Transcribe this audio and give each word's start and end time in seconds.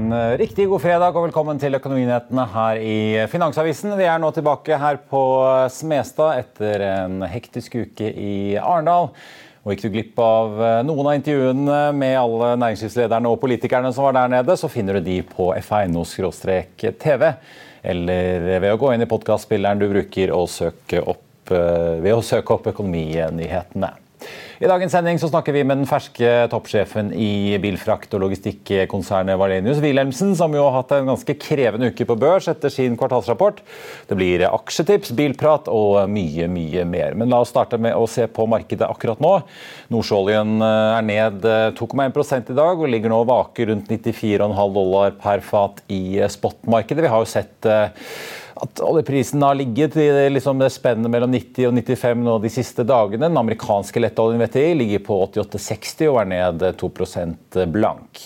En 0.00 0.12
eh, 0.12 0.38
riktig 0.38 0.64
god 0.70 0.80
fredag 0.80 1.12
og 1.12 1.26
velkommen 1.26 1.58
til 1.60 1.76
Økonominyhetene 1.76 2.44
her 2.54 2.78
i 2.80 3.00
Finansavisen. 3.28 3.92
Vi 3.98 4.06
er 4.08 4.20
nå 4.22 4.30
tilbake 4.32 4.78
her 4.80 4.96
på 5.10 5.20
Smestad 5.74 6.38
etter 6.40 6.84
en 6.86 7.18
hektisk 7.28 7.76
uke 7.82 8.08
i 8.08 8.56
Arendal. 8.56 9.10
Og 9.60 9.74
gikk 9.74 9.84
du 9.84 9.90
glipp 9.92 10.22
av 10.24 10.56
eh, 10.56 10.78
noen 10.88 11.10
av 11.10 11.18
intervjuene 11.18 11.80
med 12.00 12.16
alle 12.16 12.54
næringslivslederne 12.62 13.28
og 13.28 13.42
politikerne 13.42 13.92
som 13.92 14.08
var 14.08 14.16
der 14.16 14.32
nede, 14.38 14.56
så 14.56 14.72
finner 14.72 14.96
du 14.96 15.04
de 15.10 15.18
på 15.34 15.50
f1.no-tv, 15.58 17.26
eller 17.92 18.46
ved 18.48 18.70
å 18.72 18.80
gå 18.80 18.94
inn 18.94 19.04
i 19.04 19.10
podkastspilleren 19.10 19.84
du 19.84 19.90
bruker 19.92 20.32
og 20.32 20.48
søke 20.48 21.04
opp, 21.04 21.52
eh, 21.52 21.98
ved 22.00 22.14
å 22.16 22.24
søke 22.24 22.56
opp 22.56 22.72
Økonominyhetene. 22.72 23.92
I 24.60 24.68
dagens 24.68 24.92
sending 24.92 25.16
så 25.16 25.30
snakker 25.30 25.54
vi 25.56 25.62
med 25.64 25.78
den 25.80 25.88
ferske 25.88 26.28
toppsjefen 26.52 27.14
i 27.16 27.56
bilfrakt- 27.62 28.12
og 28.12 28.20
logistikkonsernet 28.26 29.38
Valenius 29.40 29.78
Wilhelmsen, 29.80 30.34
som 30.36 30.52
jo 30.52 30.66
har 30.66 30.74
hatt 30.74 30.90
en 30.98 31.06
ganske 31.08 31.32
krevende 31.40 31.88
uke 31.88 32.04
på 32.04 32.16
børs 32.20 32.44
etter 32.52 32.68
sin 32.68 32.98
kvartalsrapport. 33.00 33.62
Det 34.10 34.18
blir 34.20 34.44
aksjetips, 34.50 35.14
bilprat 35.16 35.70
og 35.72 36.02
mye, 36.12 36.44
mye 36.52 36.84
mer. 36.84 37.16
Men 37.16 37.32
la 37.32 37.38
oss 37.40 37.54
starte 37.54 37.78
med 37.80 37.96
å 37.96 38.04
se 38.04 38.26
på 38.28 38.44
markedet 38.52 38.84
akkurat 38.84 39.22
nå. 39.24 39.30
Nordsjøoljen 39.96 40.52
eh, 40.66 40.98
er 40.98 41.08
ned 41.08 41.48
2,1 41.80 42.52
i 42.52 42.58
dag 42.60 42.84
og 42.84 42.92
ligger 42.92 43.14
nå 43.14 43.22
og 43.24 43.30
vaker 43.32 43.72
rundt 43.72 43.88
94,5 43.88 44.76
dollar 44.76 45.16
per 45.24 45.40
fat 45.40 45.80
i 45.88 46.20
spotmarkedet. 46.36 47.06
Vi 47.08 47.14
har 47.14 47.24
jo 47.24 47.32
sett 47.32 47.64
eh, 47.64 48.12
at 48.60 48.82
oljeprisen 48.84 49.42
har 49.42 49.56
ligget 49.56 49.96
i 49.96 50.08
det, 50.12 50.26
liksom 50.34 50.60
det 50.60 50.70
spennet 50.74 51.10
mellom 51.12 51.32
90 51.32 51.70
og 51.70 51.78
95 51.78 52.26
nå 52.26 52.34
de 52.42 52.50
siste 52.52 52.84
dagene. 52.86 53.28
Den 53.28 53.40
amerikanske 53.40 54.02
lettoljen 54.02 54.42
VTI 54.42 54.74
ligger 54.82 55.06
på 55.06 55.22
88,60 55.30 56.10
og 56.10 56.20
er 56.22 56.30
ned 56.34 56.68
2% 56.82 57.64
blank. 57.72 58.22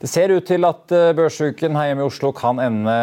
Det 0.00 0.08
ser 0.08 0.32
ut 0.32 0.46
til 0.48 0.64
at 0.64 0.92
eh, 0.96 1.10
børsuken 1.12 1.74
her 1.76 1.90
hjemme 1.90 2.06
i 2.06 2.08
Oslo 2.08 2.30
kan 2.32 2.56
ende 2.62 2.94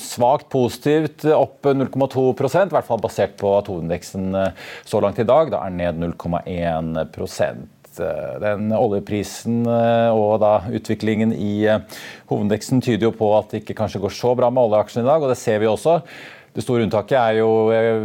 svakt 0.00 0.48
positivt 0.48 1.26
opp 1.28 1.68
0,2 1.68 2.22
i 2.32 2.70
hvert 2.72 2.88
fall 2.88 3.02
basert 3.04 3.34
på 3.36 3.50
at 3.58 3.68
hovedindeksen 3.68 4.30
eh, 4.32 4.70
så 4.88 5.02
langt 5.04 5.20
i 5.20 5.28
dag 5.28 5.52
da 5.52 5.60
er 5.66 5.76
ned 5.76 6.00
0,1 6.00 6.96
Eh, 6.96 7.04
den 8.42 8.70
oljeprisen 8.76 9.62
eh, 9.66 10.10
og 10.14 10.40
da 10.42 10.52
utviklingen 10.74 11.32
i 11.34 11.66
eh, 11.70 12.00
hovedindeksen 12.30 12.82
tyder 12.84 13.08
jo 13.08 13.14
på 13.16 13.30
at 13.38 13.52
det 13.52 13.62
ikke 13.62 13.78
kanskje 13.78 14.02
går 14.02 14.14
så 14.16 14.34
bra 14.38 14.50
med 14.52 14.68
oljeaksjene 14.68 15.06
i 15.06 15.10
dag, 15.10 15.22
og 15.22 15.32
det 15.32 15.38
ser 15.40 15.62
vi 15.62 15.70
også. 15.70 16.00
Det 16.56 16.62
store 16.64 16.86
unntaket 16.86 17.18
er 17.20 17.34
jo 17.42 17.48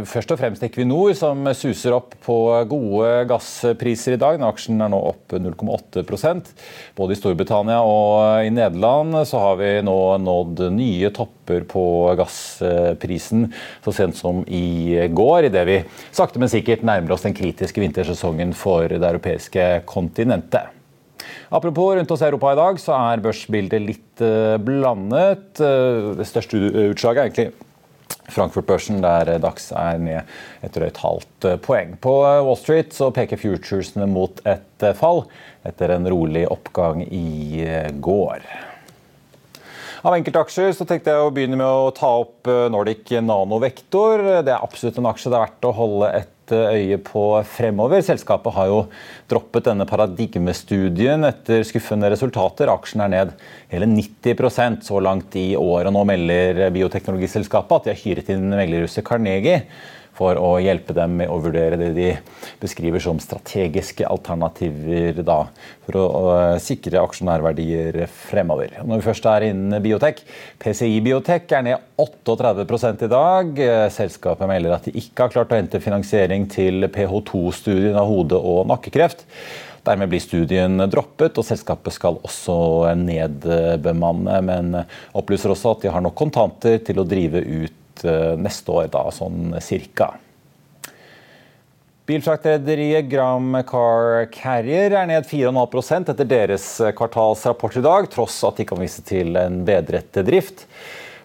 først 0.04 0.34
og 0.34 0.36
fremst 0.36 0.64
Equinor, 0.66 1.14
som 1.16 1.46
suser 1.56 1.94
opp 1.96 2.18
på 2.20 2.34
gode 2.68 3.22
gasspriser 3.30 4.12
i 4.12 4.20
dag. 4.20 4.42
Aksjen 4.44 4.84
er 4.84 4.90
nå 4.92 4.98
opp 5.08 5.32
0,8% 5.32 6.50
Både 6.98 7.16
i 7.16 7.16
Storbritannia 7.16 7.78
og 7.80 8.44
i 8.44 8.50
Nederland 8.52 9.22
så 9.30 9.40
har 9.40 9.56
vi 9.62 9.70
nå 9.88 9.96
nådd 10.20 10.66
nye 10.76 11.12
topper 11.16 11.64
på 11.70 11.86
gassprisen 12.20 13.48
så 13.80 13.96
sent 13.96 14.20
som 14.20 14.44
i 14.44 15.00
går, 15.08 15.48
idet 15.48 15.64
vi 15.70 15.80
sakte, 16.12 16.36
men 16.36 16.52
sikkert 16.52 16.84
nærmer 16.84 17.16
oss 17.16 17.24
den 17.24 17.38
kritiske 17.38 17.80
vintersesongen 17.80 18.52
for 18.52 18.84
det 18.84 19.00
europeiske 19.00 19.68
kontinentet. 19.88 20.76
Apropos 21.48 21.96
rundt 21.96 22.12
oss 22.12 22.20
i 22.20 22.28
Europa 22.28 22.52
i 22.52 22.60
dag, 22.60 22.84
så 22.84 23.00
er 23.00 23.24
børsbildet 23.24 23.88
litt 23.88 24.28
blandet. 24.60 25.52
Det 25.56 26.28
største 26.28 26.66
utslaget 26.92 27.16
er 27.16 27.28
egentlig 27.30 27.52
Frankfurt-børsen, 28.32 29.02
der 29.02 29.38
Dax 29.42 29.70
er 29.76 30.00
ned 30.00 30.34
et 30.64 30.74
drøyt 30.74 31.00
halvt 31.02 31.48
eh, 31.48 31.58
poeng. 31.62 31.96
På 32.00 32.18
eh, 32.26 32.40
Wall 32.46 32.58
Street 32.60 32.94
så 32.96 33.10
peker 33.14 33.40
futuresene 33.40 34.08
mot 34.10 34.42
et 34.48 34.86
eh, 34.86 34.96
fall 34.96 35.24
etter 35.68 35.94
en 35.94 36.08
rolig 36.10 36.46
oppgang 36.50 37.04
i 37.06 37.64
går. 38.02 38.46
Av 40.02 40.16
enkeltaksjer 40.16 40.72
så 40.74 40.82
tenkte 40.82 41.12
jeg 41.12 41.22
å 41.22 41.30
begynne 41.30 41.54
med 41.60 41.62
å 41.62 41.92
ta 41.94 42.08
opp 42.24 42.48
Nordic 42.74 43.12
Nanovektor. 43.22 44.18
Det 44.42 44.50
er 44.50 44.58
absolutt 44.58 44.96
en 44.98 45.06
aksje 45.06 45.30
det 45.30 45.36
er 45.38 45.44
verdt 45.44 45.68
å 45.68 45.70
holde 45.76 46.08
et 46.18 46.54
øye 46.58 46.98
på 47.06 47.22
fremover. 47.46 48.02
Selskapet 48.02 48.56
har 48.56 48.66
jo 48.66 48.80
droppet 49.30 49.68
denne 49.68 49.86
paradigmestudien 49.86 51.22
etter 51.28 51.62
skuffende 51.68 52.10
resultater. 52.10 52.72
Aksjen 52.74 53.04
er 53.06 53.12
ned 53.14 53.36
hele 53.70 53.86
90% 53.92 54.82
så 54.90 54.98
langt 55.06 55.38
i 55.38 55.52
år. 55.54 55.86
og 55.86 55.94
Nå 55.94 56.02
melder 56.10 56.64
bioteknologiselskapet 56.74 57.78
at 57.78 57.86
de 57.86 57.94
har 57.94 58.02
hyret 58.02 58.34
inn 58.34 58.50
meglerhuset 58.50 59.06
Carnegie 59.06 59.62
for 60.16 60.36
å 60.36 60.50
hjelpe 60.60 60.94
dem 60.96 61.16
med 61.22 61.30
å 61.32 61.38
vurdere 61.40 61.78
det 61.80 61.90
de 61.96 62.08
beskriver 62.60 63.00
som 63.02 63.20
strategiske 63.22 64.06
alternativer 64.08 65.22
da, 65.24 65.38
for 65.86 65.98
å, 65.98 66.04
å 66.04 66.34
sikre 66.62 67.00
aksjonærverdier 67.00 68.02
fremover. 68.28 68.76
Når 68.84 69.00
vi 69.00 69.08
først 69.08 69.28
er 69.32 69.48
innen 69.48 69.82
biotek, 69.84 70.22
PCI 70.62 71.00
Biotek 71.04 71.56
er 71.56 71.66
ned 71.66 71.88
38 71.96 72.92
i 73.06 73.10
dag. 73.10 73.64
Selskapet 73.94 74.48
melder 74.50 74.76
at 74.76 74.88
de 74.88 74.96
ikke 75.00 75.26
har 75.26 75.34
klart 75.34 75.52
å 75.52 75.58
hente 75.58 75.82
finansiering 75.82 76.48
til 76.52 76.88
PH2-studien 76.92 77.98
av 77.98 78.10
hode- 78.10 78.40
og 78.40 78.66
nakkekreft. 78.70 79.26
Dermed 79.82 80.12
blir 80.12 80.22
studien 80.22 80.78
droppet, 80.86 81.38
og 81.40 81.46
selskapet 81.46 81.96
skal 81.96 82.20
også 82.22 82.92
nedbemanne. 83.00 84.38
Men 84.46 84.76
opplyser 85.18 85.50
også 85.50 85.74
at 85.74 85.86
de 85.86 85.90
har 85.90 86.04
nok 86.04 86.14
kontanter 86.20 86.78
til 86.86 87.02
å 87.02 87.06
drive 87.08 87.42
ut 87.42 87.78
Eh, 88.04 88.34
neste 88.40 88.72
år, 88.72 88.88
da, 88.92 89.06
sånn 89.14 89.54
cirka. 89.62 90.14
Bilfraktrederiet 92.08 93.06
Gram 93.06 93.54
Car 93.68 94.26
Carrier 94.34 94.96
er 94.98 95.06
ned 95.06 95.28
4,5% 95.28 96.10
etter 96.10 96.26
deres 96.26 96.66
kvartalsrapport 96.98 97.78
i 97.78 97.84
dag, 97.84 98.08
tross 98.10 98.40
at 98.48 98.58
de 98.58 98.66
kan 98.66 98.80
vise 98.82 99.04
til 99.06 99.38
en 99.38 99.60
bedret 99.68 100.18
drift. 100.26 100.66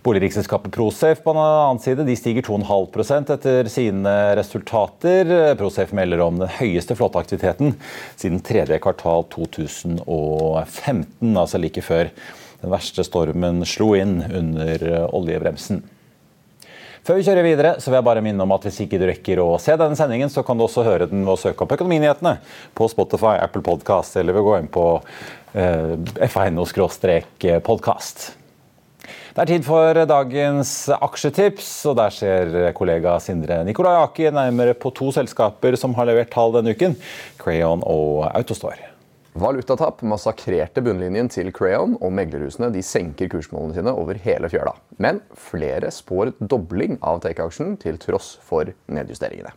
Boligriksselskapet 0.05 0.71
Prosafe 0.71 1.23
på 1.25 1.33
den 1.33 1.41
annen 1.41 1.81
side, 1.83 2.05
de 2.05 2.15
stiger 2.15 2.45
2,5% 2.45 3.33
etter 3.33 3.71
sine 3.73 4.13
resultater. 4.37 5.33
Prosafe 5.59 5.97
melder 5.97 6.21
om 6.23 6.37
den 6.43 6.53
høyeste 6.59 6.95
flåteaktiviteten 6.95 7.73
siden 8.13 8.39
tredje 8.45 8.77
kvartal 8.85 9.25
2015, 9.33 11.33
altså 11.33 11.59
like 11.59 11.83
før 11.83 12.13
den 12.61 12.71
verste 12.71 13.03
stormen 13.03 13.65
slo 13.67 13.95
inn 13.97 14.21
under 14.29 14.89
oljebremsen. 15.09 15.81
Før 17.05 17.15
vi 17.19 17.25
kjører 17.27 17.43
videre, 17.45 17.71
så 17.81 17.89
vil 17.91 17.97
jeg 17.99 18.07
bare 18.07 18.23
minne 18.25 18.43
om 18.43 18.53
at 18.55 18.63
hvis 18.67 18.81
ikke 18.83 18.99
du 19.01 19.05
rekker 19.09 19.37
å 19.43 19.59
se 19.61 19.73
denne 19.79 19.97
sendingen, 19.99 20.29
så 20.33 20.41
kan 20.47 20.57
du 20.57 20.63
også 20.65 20.85
høre 20.87 21.09
den 21.11 21.21
ved 21.27 21.33
å 21.35 21.41
søke 21.41 21.63
opp 21.65 21.75
Økonominyhetene 21.77 22.33
på 22.77 22.83
Spotify, 22.91 23.35
Apple 23.43 23.63
Podcast 23.65 24.11
eller 24.19 24.33
ved 24.35 24.41
å 24.43 24.47
gå 24.49 24.55
inn 24.61 24.71
på 24.73 24.85
eh, 25.53 25.93
f1.no-podkast. 26.27 28.17
Det 29.37 29.43
er 29.43 29.51
tid 29.51 29.63
for 29.67 29.93
dagens 30.09 30.71
aksjetips, 30.97 31.69
og 31.91 31.93
der 31.99 32.09
ser 32.15 32.73
kollega 32.73 33.19
Sindre 33.21 33.61
Nikolai 33.67 33.93
Aki 34.01 34.31
nærmere 34.33 34.73
på 34.73 34.89
to 34.97 35.13
selskaper 35.13 35.77
som 35.77 35.93
har 35.99 36.09
levert 36.09 36.33
tall 36.33 36.57
denne 36.57 36.73
uken, 36.73 36.97
Crayon 37.37 37.85
og 37.85 38.25
Autostore. 38.31 38.96
Valutatap 39.37 39.99
massakrerte 40.01 40.81
bunnlinjen 40.81 41.27
til 41.29 41.51
Crayon, 41.53 41.91
og 42.01 42.09
meglerhusene 42.17 42.71
de 42.73 42.81
senker 42.81 43.27
kursmålene 43.29 43.75
sine 43.75 43.91
over 43.93 44.17
hele 44.23 44.49
fjøla. 44.49 44.71
Men 45.03 45.19
flere 45.37 45.91
spår 45.93 46.31
dobling 46.41 46.95
av 47.05 47.19
take-aksjen 47.21 47.75
til 47.83 47.99
tross 48.01 48.31
for 48.47 48.71
nedjusteringene. 48.89 49.51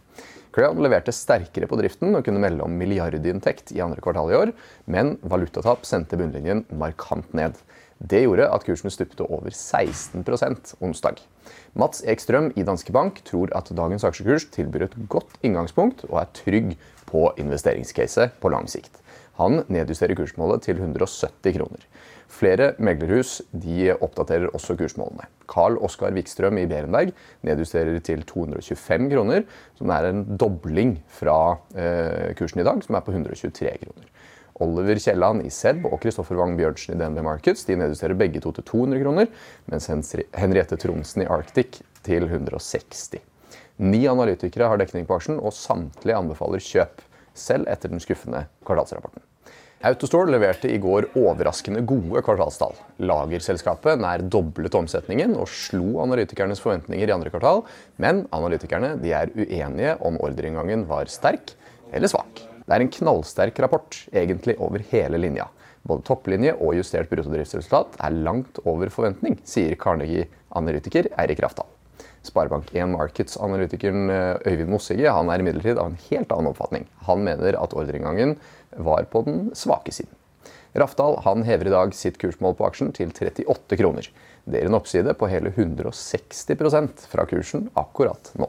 Crayon 0.53 0.83
leverte 0.85 1.15
sterkere 1.17 1.71
på 1.71 1.79
driften 1.81 2.13
og 2.13 2.27
kunne 2.27 2.43
melde 2.45 2.67
om 2.67 2.77
milliardinntekt 2.77 3.73
i 3.73 3.81
andre 3.81 4.05
kvartal 4.05 4.29
i 4.29 4.37
år, 4.43 4.53
men 4.85 5.15
valutatap 5.25 5.89
sendte 5.89 6.21
bunnlinjen 6.21 6.67
markant 6.77 7.33
ned. 7.33 7.57
Det 7.97 8.27
gjorde 8.27 8.53
at 8.53 8.69
kursen 8.69 8.93
stupte 8.93 9.25
over 9.33 9.49
16% 9.49 10.75
onsdag. 10.85 11.25
Mats 11.73 12.05
Ekstrøm 12.05 12.53
i 12.53 12.69
Danske 12.69 12.93
Bank 12.93 13.25
tror 13.25 13.49
at 13.57 13.73
dagens 13.73 14.05
aksjekurs 14.05 14.51
tilbyr 14.53 14.91
et 14.91 15.03
godt 15.09 15.41
inngangspunkt 15.41 16.05
og 16.11 16.19
er 16.21 16.33
trygg 16.37 16.75
på 17.09 17.31
investeringscaset 17.41 18.37
på 18.43 18.53
lang 18.53 18.69
sikt. 18.69 19.01
Han 19.39 19.63
nedjusterer 19.73 20.19
kursmålet 20.19 20.65
til 20.67 20.81
170 20.81 21.55
kroner. 21.57 21.85
Flere 22.31 22.73
meglerhus 22.79 23.41
oppdaterer 24.01 24.53
også 24.55 24.77
kursmålene. 24.79 25.27
Carl 25.51 25.79
Oskar 25.83 26.15
Wikstrøm 26.15 26.61
i 26.61 26.67
Berenberg 26.71 27.15
nedjusterer 27.47 27.99
til 28.07 28.23
225 28.27 29.09
kroner, 29.11 29.47
som 29.79 29.91
er 29.91 30.11
en 30.11 30.23
dobling 30.39 30.99
fra 31.11 31.59
eh, 31.75 32.31
kursen 32.39 32.63
i 32.63 32.67
dag, 32.67 32.85
som 32.87 32.99
er 32.99 33.07
på 33.07 33.15
123 33.17 33.75
kroner. 33.83 34.07
Oliver 34.61 35.01
Kielland 35.01 35.47
i 35.47 35.51
SEB 35.51 35.87
og 35.89 35.99
Kristoffer 36.03 36.37
Wang 36.37 36.57
Bjørnsen 36.59 36.95
i 36.95 37.01
DNB 37.01 37.23
Markets 37.25 37.65
de 37.65 37.79
nedjusterer 37.81 38.19
begge 38.19 38.43
to 38.45 38.53
til 38.59 38.67
200 38.69 39.03
kroner, 39.03 39.31
mens 39.73 39.89
Henriette 40.37 40.79
Tronsen 40.79 41.25
i 41.25 41.29
Arctic 41.33 41.81
til 42.07 42.29
160. 42.29 43.17
Ni 43.81 44.05
analytikere 44.11 44.69
har 44.69 44.81
dekning 44.81 45.07
på 45.09 45.17
aksjen, 45.17 45.41
og 45.41 45.57
samtlige 45.57 46.19
anbefaler 46.19 46.61
kjøp, 46.61 47.01
selv 47.35 47.69
etter 47.71 47.93
den 47.93 48.03
skuffende 48.03 48.47
kvartalsrapporten. 48.67 49.25
Autostore 49.81 50.29
leverte 50.29 50.69
i 50.69 50.77
går 50.77 51.07
overraskende 51.17 51.81
gode 51.89 52.21
kvartalstall. 52.21 52.75
Lagerselskapet 53.01 53.97
nær 54.03 54.21
doblet 54.29 54.77
omsetningen 54.77 55.33
og 55.41 55.49
slo 55.49 56.03
analytikernes 56.05 56.61
forventninger 56.61 57.09
i 57.09 57.15
andre 57.15 57.33
kvartal, 57.33 57.65
men 57.97 58.27
analytikerne 58.37 58.93
er 59.09 59.33
uenige 59.33 59.97
om 60.05 60.21
ordreinngangen 60.21 60.85
var 60.91 61.09
sterk 61.09 61.55
eller 61.97 62.13
svak. 62.13 62.45
Det 62.61 62.77
er 62.77 62.85
en 62.85 62.93
knallsterk 62.93 63.65
rapport, 63.65 64.03
egentlig 64.13 64.59
over 64.61 64.85
hele 64.93 65.25
linja. 65.25 65.49
Både 65.81 66.05
topplinje 66.05 66.53
og 66.61 66.77
justert 66.77 67.09
bruttodriftsresultat 67.09 67.97
er 68.05 68.21
langt 68.21 68.61
over 68.69 68.93
forventning, 68.93 69.41
sier 69.49 69.81
Carnegie-analytiker 69.81 71.09
Eirik 71.17 71.41
Rafdal. 71.41 71.80
Sparebank1 72.27 72.93
Markets-analytikeren 72.93 74.11
eh, 74.13 74.53
Øyvind 74.53 74.73
Mossige 74.73 75.13
han 75.13 75.31
er 75.33 75.41
imidlertid 75.43 75.81
av 75.81 75.91
en 75.91 76.01
helt 76.11 76.33
annen 76.35 76.53
oppfatning. 76.53 76.87
Han 77.09 77.25
mener 77.25 77.57
at 77.57 77.77
ordreinngangen 77.77 78.37
var 78.77 79.09
på 79.13 79.25
den 79.27 79.49
svake 79.57 79.95
siden. 79.95 80.13
Rafdal 80.77 81.17
han 81.25 81.43
hever 81.49 81.67
i 81.67 81.73
dag 81.73 81.95
sitt 81.97 82.21
kursmål 82.21 82.55
på 82.59 82.69
aksjen 82.69 82.93
til 82.95 83.11
38 83.11 83.79
kroner. 83.81 84.11
Det 84.45 84.61
er 84.61 84.69
en 84.69 84.79
oppside 84.79 85.15
på 85.19 85.29
hele 85.31 85.51
160% 85.57 87.09
fra 87.11 87.27
kursen 87.31 87.69
akkurat 87.79 88.31
nå. 88.39 88.47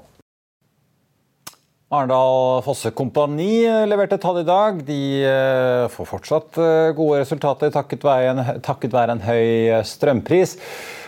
Arendal 1.92 2.62
Fosse 2.64 2.94
Kompani 2.96 3.66
leverte 3.84 4.16
tall 4.22 4.40
i 4.40 4.48
dag. 4.48 4.78
De 4.88 5.00
eh, 5.28 5.90
får 5.92 6.08
fortsatt 6.08 6.60
eh, 6.64 6.94
gode 6.96 7.20
resultater 7.20 7.74
takket 7.74 8.06
være 8.08 9.18
en, 9.18 9.24
høy 9.26 9.84
strømpris. 9.84 10.56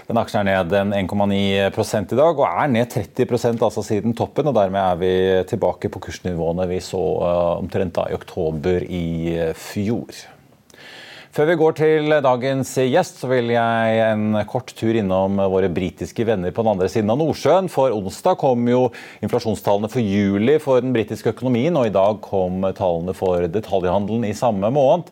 Den 0.10 0.20
aksjen 0.20 0.50
er 0.52 0.68
ned 0.68 0.76
1,9 1.08 1.38
i 1.40 2.20
dag 2.20 2.36
og 2.36 2.44
er 2.50 2.68
ned 2.74 2.92
30% 2.92 3.64
altså 3.64 3.86
siden 3.88 4.12
toppen. 4.12 4.52
og 4.52 4.58
Dermed 4.60 4.82
er 4.82 5.00
vi 5.00 5.14
tilbake 5.54 5.88
på 5.88 6.04
kursnivåene 6.04 6.68
vi 6.68 6.84
så 6.84 7.00
eh, 7.00 7.64
omtrent 7.64 7.96
da 7.96 8.10
i 8.12 8.20
oktober 8.20 8.84
i 8.84 9.06
eh, 9.38 9.56
fjor. 9.56 10.26
Før 11.34 11.48
vi 11.50 11.54
går 11.58 11.74
til 11.74 12.14
dagens 12.22 12.76
gjest, 12.78 13.16
så 13.24 13.26
vil 13.32 13.48
jeg 13.50 14.02
en 14.06 14.36
kort 14.46 14.70
tur 14.78 14.94
innom 14.94 15.40
våre 15.50 15.66
britiske 15.74 16.28
venner 16.30 16.54
på 16.54 16.62
den 16.62 16.76
andre 16.76 16.90
siden 16.94 17.10
av 17.10 17.18
Nordsjøen. 17.18 17.72
For 17.74 17.90
onsdag 17.90 18.38
kom 18.38 18.68
jo 18.70 18.84
inflasjonstallene 19.26 19.90
for 19.90 20.06
juli 20.06 20.60
for 20.62 20.86
den 20.86 20.94
britiske 20.94 21.32
økonomien, 21.34 21.74
og 21.74 21.90
i 21.90 21.96
dag 21.96 22.20
kom 22.22 22.62
tallene 22.78 23.18
for 23.18 23.48
detaljhandelen 23.50 24.28
i 24.30 24.36
samme 24.38 24.70
måned. 24.78 25.10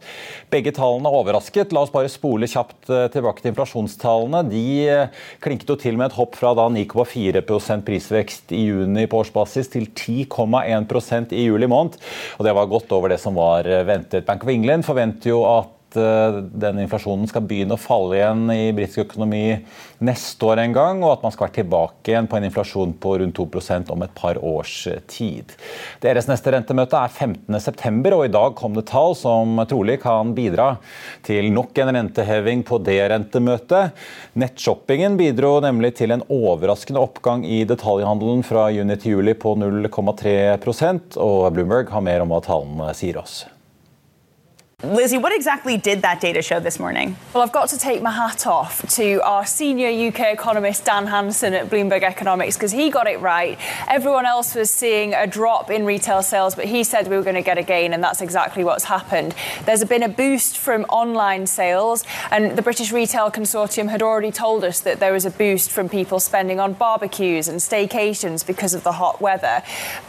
Begge 0.54 0.76
tallene 0.78 1.10
overrasket. 1.10 1.74
La 1.74 1.88
oss 1.88 1.96
bare 1.96 2.14
spole 2.14 2.52
kjapt 2.54 2.94
eh, 2.94 3.08
tilbake 3.18 3.42
til 3.42 3.56
inflasjonstallene. 3.56 4.46
De 4.54 4.64
eh, 4.94 5.26
klinket 5.42 5.74
jo 5.74 5.80
til 5.88 5.98
med 5.98 6.12
et 6.12 6.22
hopp 6.22 6.38
fra 6.38 6.54
da 6.54 6.70
9,4% 6.70 7.82
prisvekst 7.90 8.54
i 8.54 8.68
juni 8.68 9.10
på 9.10 9.26
årsbasis 9.26 9.74
til 9.74 9.90
10,1% 9.90 11.34
i 11.34 11.50
juli 11.50 11.74
måned. 11.74 11.98
Og 12.38 12.46
det 12.46 12.58
var 12.62 12.70
godt 12.78 12.94
over 12.94 13.10
det 13.10 13.24
som 13.26 13.42
var 13.42 13.66
ventet. 13.90 14.30
Bank 14.30 14.46
of 14.46 14.54
England 14.54 14.86
forventer 14.86 15.34
jo 15.34 15.48
at 15.50 15.78
Eh, 15.98 16.38
den 16.64 16.80
inflasjonen 16.80 17.28
skal 17.28 17.44
begynne 17.48 17.76
å 17.76 17.82
falle 17.82 18.16
igjen 18.18 18.46
i 18.54 18.72
britisk 18.76 19.04
økonomi 19.06 19.44
neste 20.06 20.48
år 20.48 20.64
en 20.64 20.76
gang, 20.76 21.04
og 21.04 21.18
at 21.18 21.26
man 21.26 21.34
skal 21.34 21.48
være 21.48 21.58
tilbake 21.60 22.14
igjen 22.14 22.30
på 22.32 22.38
en 22.40 22.48
inflasjon 22.48 22.96
på 23.02 23.16
rundt 23.22 23.38
2% 23.38 23.92
om 23.94 24.06
et 24.06 24.14
par 24.18 24.40
års 24.40 24.76
tid. 25.12 25.54
Deres 26.04 26.30
neste 26.32 26.56
rentemøte 26.56 26.98
er 26.98 27.12
15.9, 27.12 28.14
og 28.16 28.26
i 28.26 28.34
dag 28.34 28.56
kom 28.58 28.78
det 28.78 28.88
tall 28.92 29.16
som 29.20 29.62
trolig 29.70 30.00
kan 30.04 30.34
bidra 30.38 30.74
til 31.28 31.52
nok 31.54 31.84
en 31.84 31.94
renteheving 31.98 32.66
på 32.68 32.82
det 32.86 33.00
rentemøtet. 33.14 33.96
Nettshoppingen 34.40 35.20
bidro 35.20 35.58
nemlig 35.64 35.96
til 36.00 36.16
en 36.16 36.26
overraskende 36.32 37.04
oppgang 37.04 37.46
i 37.46 37.64
detaljhandelen 37.68 38.46
fra 38.48 38.70
juni 38.74 38.98
til 39.02 39.18
juli 39.20 39.36
på 39.38 39.58
0,3% 39.60 41.20
og 41.22 41.50
Bloomberg 41.56 41.92
har 41.92 42.06
mer 42.06 42.24
om 42.24 42.32
hva 42.32 42.44
tallene 42.46 42.94
sier 42.98 43.20
oss. 43.22 43.44
Lizzie, 44.84 45.20
what 45.20 45.32
exactly 45.32 45.78
did 45.78 46.02
that 46.02 46.20
data 46.20 46.42
show 46.42 46.60
this 46.60 46.80
morning? 46.80 47.16
Well, 47.36 47.44
I've 47.44 47.52
got 47.52 47.70
to 47.70 47.78
take 47.78 48.02
my 48.02 48.10
hat 48.10 48.48
off 48.48 48.84
to 48.96 49.22
our 49.22 49.46
senior 49.46 50.08
UK 50.08 50.34
economist, 50.34 50.86
Dan 50.86 51.06
Hanson 51.06 51.54
at 51.54 51.70
Bloomberg 51.70 52.02
Economics, 52.02 52.58
because 52.58 52.72
he 52.72 52.90
got 52.90 53.06
it 53.06 53.20
right. 53.20 53.60
Everyone 53.88 54.26
else 54.26 54.56
was 54.56 54.72
seeing 54.72 55.14
a 55.14 55.28
drop 55.28 55.70
in 55.70 55.86
retail 55.86 56.24
sales, 56.24 56.56
but 56.56 56.66
he 56.66 56.84
said 56.84 57.08
we 57.08 57.16
were 57.16 57.22
going 57.22 57.36
to 57.36 57.44
get 57.44 57.60
a 57.60 57.64
gain, 57.64 57.94
and 57.94 58.04
that's 58.04 58.22
exactly 58.22 58.64
what's 58.64 58.86
happened. 58.86 59.36
There's 59.66 59.84
been 59.84 60.02
a 60.02 60.10
boost 60.10 60.58
from 60.58 60.86
online 60.86 61.46
sales, 61.46 62.04
and 62.32 62.58
the 62.58 62.64
British 62.64 62.92
Retail 62.92 63.30
Consortium 63.30 63.88
had 63.88 64.02
already 64.02 64.32
told 64.32 64.64
us 64.64 64.80
that 64.80 65.00
there 65.00 65.14
was 65.14 65.26
a 65.26 65.32
boost 65.32 65.70
from 65.70 65.90
people 65.90 66.20
spending 66.20 66.60
on 66.60 66.74
barbecues 66.74 67.48
and 67.48 67.60
staycations 67.60 68.46
because 68.46 68.74
of 68.74 68.82
the 68.82 68.94
hot 68.94 69.22
weather. 69.22 69.62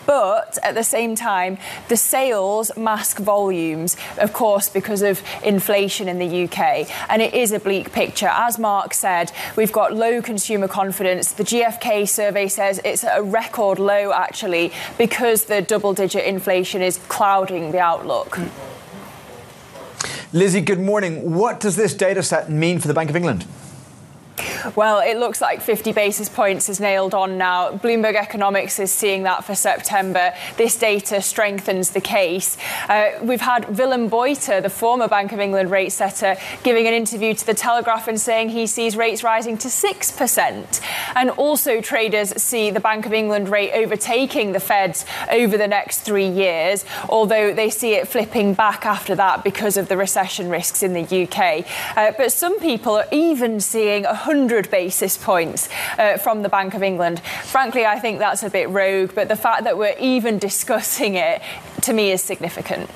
But 0.06 0.56
at 0.62 0.74
the 0.74 0.84
same 0.84 1.14
time, 1.14 1.58
the 1.88 1.96
sales 1.98 2.74
mask 2.74 3.18
volumes, 3.18 3.98
of 4.16 4.32
course, 4.32 4.61
because 4.68 5.02
of 5.02 5.22
inflation 5.42 6.08
in 6.08 6.18
the 6.18 6.44
UK. 6.44 6.88
And 7.10 7.22
it 7.22 7.34
is 7.34 7.52
a 7.52 7.60
bleak 7.60 7.92
picture. 7.92 8.28
As 8.30 8.58
Mark 8.58 8.94
said, 8.94 9.32
we've 9.56 9.72
got 9.72 9.94
low 9.94 10.22
consumer 10.22 10.68
confidence. 10.68 11.32
The 11.32 11.44
GFK 11.44 12.08
survey 12.08 12.48
says 12.48 12.80
it's 12.84 13.04
at 13.04 13.18
a 13.18 13.22
record 13.22 13.78
low, 13.78 14.12
actually, 14.12 14.72
because 14.98 15.44
the 15.44 15.62
double 15.62 15.92
digit 15.92 16.24
inflation 16.24 16.82
is 16.82 16.98
clouding 17.08 17.72
the 17.72 17.80
outlook. 17.80 18.38
Lizzie, 20.32 20.62
good 20.62 20.80
morning. 20.80 21.34
What 21.34 21.60
does 21.60 21.76
this 21.76 21.94
data 21.94 22.22
set 22.22 22.50
mean 22.50 22.78
for 22.78 22.88
the 22.88 22.94
Bank 22.94 23.10
of 23.10 23.16
England? 23.16 23.44
Well, 24.76 25.00
it 25.00 25.18
looks 25.18 25.40
like 25.40 25.60
50 25.60 25.92
basis 25.92 26.28
points 26.28 26.68
is 26.68 26.80
nailed 26.80 27.14
on 27.14 27.36
now. 27.36 27.72
Bloomberg 27.72 28.14
Economics 28.14 28.78
is 28.78 28.92
seeing 28.92 29.24
that 29.24 29.44
for 29.44 29.54
September. 29.54 30.32
This 30.56 30.78
data 30.78 31.20
strengthens 31.20 31.90
the 31.90 32.00
case. 32.00 32.56
Uh, 32.88 33.12
we've 33.22 33.40
had 33.40 33.76
Willem 33.76 34.08
Boyter, 34.08 34.62
the 34.62 34.70
former 34.70 35.08
Bank 35.08 35.32
of 35.32 35.40
England 35.40 35.70
rate 35.70 35.90
setter, 35.90 36.36
giving 36.62 36.86
an 36.86 36.94
interview 36.94 37.34
to 37.34 37.46
The 37.46 37.54
Telegraph 37.54 38.08
and 38.08 38.20
saying 38.20 38.50
he 38.50 38.66
sees 38.66 38.96
rates 38.96 39.22
rising 39.24 39.58
to 39.58 39.68
6%. 39.68 40.80
And 41.14 41.30
also, 41.30 41.80
traders 41.80 42.30
see 42.42 42.70
the 42.70 42.80
Bank 42.80 43.04
of 43.04 43.12
England 43.12 43.48
rate 43.48 43.72
overtaking 43.72 44.52
the 44.52 44.60
Fed's 44.60 45.04
over 45.30 45.58
the 45.58 45.68
next 45.68 45.98
three 46.00 46.28
years, 46.28 46.84
although 47.08 47.52
they 47.52 47.68
see 47.68 47.94
it 47.94 48.08
flipping 48.08 48.54
back 48.54 48.86
after 48.86 49.14
that 49.16 49.44
because 49.44 49.76
of 49.76 49.88
the 49.88 49.96
recession 49.96 50.48
risks 50.48 50.82
in 50.82 50.92
the 50.92 51.22
UK. 51.24 51.66
Uh, 51.96 52.12
but 52.16 52.32
some 52.32 52.58
people 52.60 52.96
are 52.96 53.06
even 53.10 53.60
seeing 53.60 54.06
100 54.26 54.70
basis 54.70 55.16
points 55.16 55.68
uh, 55.98 56.16
from 56.18 56.42
the 56.42 56.48
Bank 56.48 56.74
of 56.74 56.82
England. 56.82 57.20
Frankly, 57.44 57.86
I 57.86 57.98
think 57.98 58.18
that's 58.18 58.42
a 58.42 58.50
bit 58.50 58.68
rogue, 58.70 59.14
but 59.14 59.28
the 59.28 59.36
fact 59.36 59.64
that 59.64 59.76
we're 59.76 59.98
even 59.98 60.38
discussing 60.48 61.14
it 61.16 61.42
to 61.82 61.92
me 61.92 62.12
is 62.12 62.22
significant. 62.22 62.88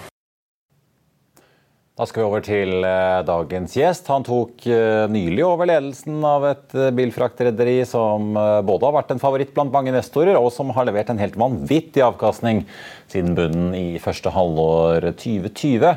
Da 1.96 2.04
skal 2.04 2.20
vi 2.20 2.28
over 2.28 2.42
til 2.44 2.84
eh, 2.84 3.22
dagens 3.24 3.72
gjest. 3.78 4.10
Han 4.12 4.24
tok 4.26 4.66
eh, 4.68 5.06
nylig 5.08 5.40
over 5.46 5.64
ledelsen 5.70 6.18
av 6.28 6.44
et 6.44 6.74
eh, 6.76 6.90
bilfraktrederi 6.92 7.78
som 7.88 8.36
både 8.36 8.84
har 8.84 8.92
vært 8.98 9.14
en 9.14 9.22
favoritt 9.22 9.54
blant 9.56 9.72
mange 9.72 9.88
investorer, 9.94 10.36
og 10.36 10.50
som 10.52 10.74
har 10.76 10.84
levert 10.84 11.08
en 11.08 11.22
helt 11.22 11.38
vanvittig 11.40 12.04
avkastning 12.04 12.66
siden 13.08 13.32
bunnen 13.38 13.72
i 13.72 13.96
første 14.02 14.28
halvår 14.34 15.08
2020. 15.22 15.96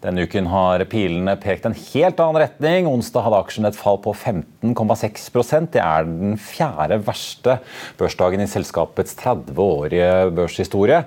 Denne 0.00 0.24
uken 0.24 0.46
har 0.48 0.80
pilene 0.88 1.34
pekt 1.36 1.66
en 1.68 1.74
helt 1.76 2.20
annen 2.24 2.40
retning. 2.40 2.86
Onsdag 2.88 3.26
hadde 3.26 3.40
aksjen 3.42 3.68
et 3.68 3.76
fall 3.76 3.98
på 4.00 4.14
15,6% 4.16 5.74
Det 5.74 5.82
er 5.84 6.06
den 6.08 6.38
fjerde 6.40 6.96
verste 7.04 7.58
børsdagen 8.00 8.40
i 8.40 8.48
selskapets 8.48 9.12
30-årige 9.20 10.30
børshistorie. 10.38 11.02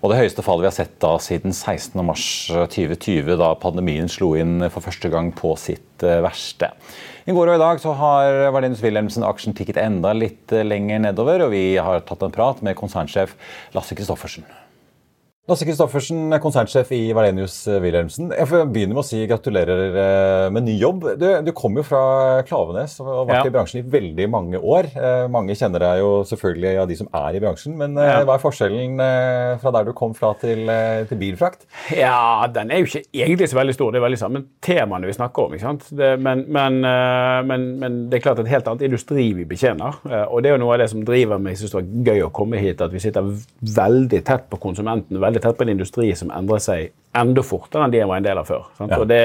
Og 0.00 0.12
det 0.12 0.20
høyeste 0.20 0.44
fallet 0.46 0.64
vi 0.64 0.68
har 0.70 0.76
sett 0.78 0.94
da 1.02 1.10
siden 1.20 1.52
16.3.2020, 1.52 3.34
da 3.36 3.50
pandemien 3.60 4.08
slo 4.08 4.30
inn 4.38 4.62
for 4.70 4.80
første 4.86 5.10
gang 5.12 5.28
på 5.36 5.52
sitt 5.60 6.06
eh, 6.06 6.22
verste. 6.24 6.70
I 7.28 7.34
går 7.36 7.50
og 7.50 7.58
i 7.58 7.64
dag 7.64 7.82
så 7.82 7.92
har 7.98 8.46
Valenius 8.54 8.80
Wilhelmsen-aksjen 8.84 9.58
tikket 9.58 9.82
enda 9.82 10.14
litt 10.16 10.54
eh, 10.54 10.64
lenger 10.64 11.02
nedover, 11.10 11.44
og 11.44 11.52
vi 11.52 11.66
har 11.76 12.06
tatt 12.08 12.24
en 12.24 12.32
prat 12.32 12.64
med 12.64 12.78
konsernsjef 12.78 13.34
Lasse 13.76 13.98
Christoffersen. 13.98 14.46
Lasse 15.48 15.64
Kristoffersen, 15.64 16.26
konsernsjef 16.44 16.90
i 16.92 17.06
Valenius 17.16 17.54
Wilhelmsen. 17.80 18.34
Jeg 18.36 18.48
får 18.50 18.66
begynne 18.68 18.92
med 18.92 19.00
å 19.00 19.06
si 19.08 19.22
gratulerer 19.24 19.94
eh, 19.96 20.48
med 20.52 20.66
ny 20.66 20.74
jobb. 20.76 21.06
Du, 21.16 21.24
du 21.40 21.48
kom 21.56 21.78
jo 21.80 21.84
fra 21.88 22.02
Klavenes 22.44 22.98
og 23.00 23.06
har 23.08 23.22
vært 23.30 23.46
ja. 23.46 23.48
i 23.48 23.54
bransjen 23.54 23.78
i 23.80 23.88
veldig 23.94 24.26
mange 24.28 24.60
år. 24.60 24.90
Eh, 24.92 25.22
mange 25.32 25.56
kjenner 25.56 25.80
deg 25.80 26.02
jo 26.02 26.10
selvfølgelig 26.28 26.82
av 26.82 26.90
de 26.90 26.98
som 26.98 27.08
er 27.16 27.38
i 27.38 27.40
bransjen, 27.40 27.78
men 27.80 27.96
eh, 27.96 28.10
ja. 28.10 28.18
hva 28.28 28.36
er 28.36 28.42
forskjellen 28.42 29.00
fra 29.62 29.72
der 29.78 29.88
du 29.88 29.94
kom 29.96 30.12
fra 30.18 30.34
til, 30.42 30.68
til, 31.08 31.20
bilfrakt? 31.22 31.64
Ja, 31.96 32.44
Den 32.52 32.68
er 32.68 32.84
jo 32.84 32.90
ikke 32.90 33.06
egentlig 33.16 33.48
så 33.48 33.60
veldig 33.62 33.78
stor. 33.78 33.96
Det 33.96 34.02
er 34.02 34.04
veldig 34.04 34.20
samme 34.20 34.44
temaene 34.60 35.08
vi 35.08 35.16
snakker 35.16 35.48
om. 35.48 35.56
ikke 35.56 35.64
sant? 35.64 35.88
Det, 35.96 36.10
men, 36.20 36.44
men, 36.52 36.78
men, 37.48 37.66
men, 37.80 37.98
det 38.12 38.20
er 38.20 38.26
klart 38.26 38.44
et 38.44 38.52
helt 38.52 38.68
annet 38.68 38.84
industri 38.90 39.30
vi 39.32 39.48
betjener. 39.48 39.96
Og 40.28 40.44
det 40.44 40.52
er 40.52 40.58
jo 40.58 40.60
noe 40.66 40.76
av 40.76 40.84
det 40.84 40.92
som 40.92 41.08
driver 41.08 41.40
meg. 41.40 41.56
Jeg 41.56 41.64
syns 41.64 41.78
det 41.78 41.80
var 41.80 42.12
gøy 42.12 42.28
å 42.28 42.30
komme 42.36 42.60
hit, 42.60 42.84
at 42.84 42.92
vi 42.92 43.00
sitter 43.00 43.32
veldig 43.80 44.24
tett 44.28 44.48
på 44.52 44.60
konsumenten. 44.68 45.16
veldig 45.24 45.37
veldig 45.38 45.46
tett 45.46 45.58
på 45.58 45.66
en 45.66 45.72
industri 45.74 46.10
som 46.16 46.30
endrer 46.34 46.60
seg 46.62 46.92
enda 47.18 47.42
fortere 47.42 47.86
enn 47.86 47.94
de 47.94 48.04
var 48.04 48.18
en 48.18 48.26
del 48.26 48.38
av 48.38 48.48
før. 48.48 48.66
Ja. 48.78 49.04
Det, 49.08 49.22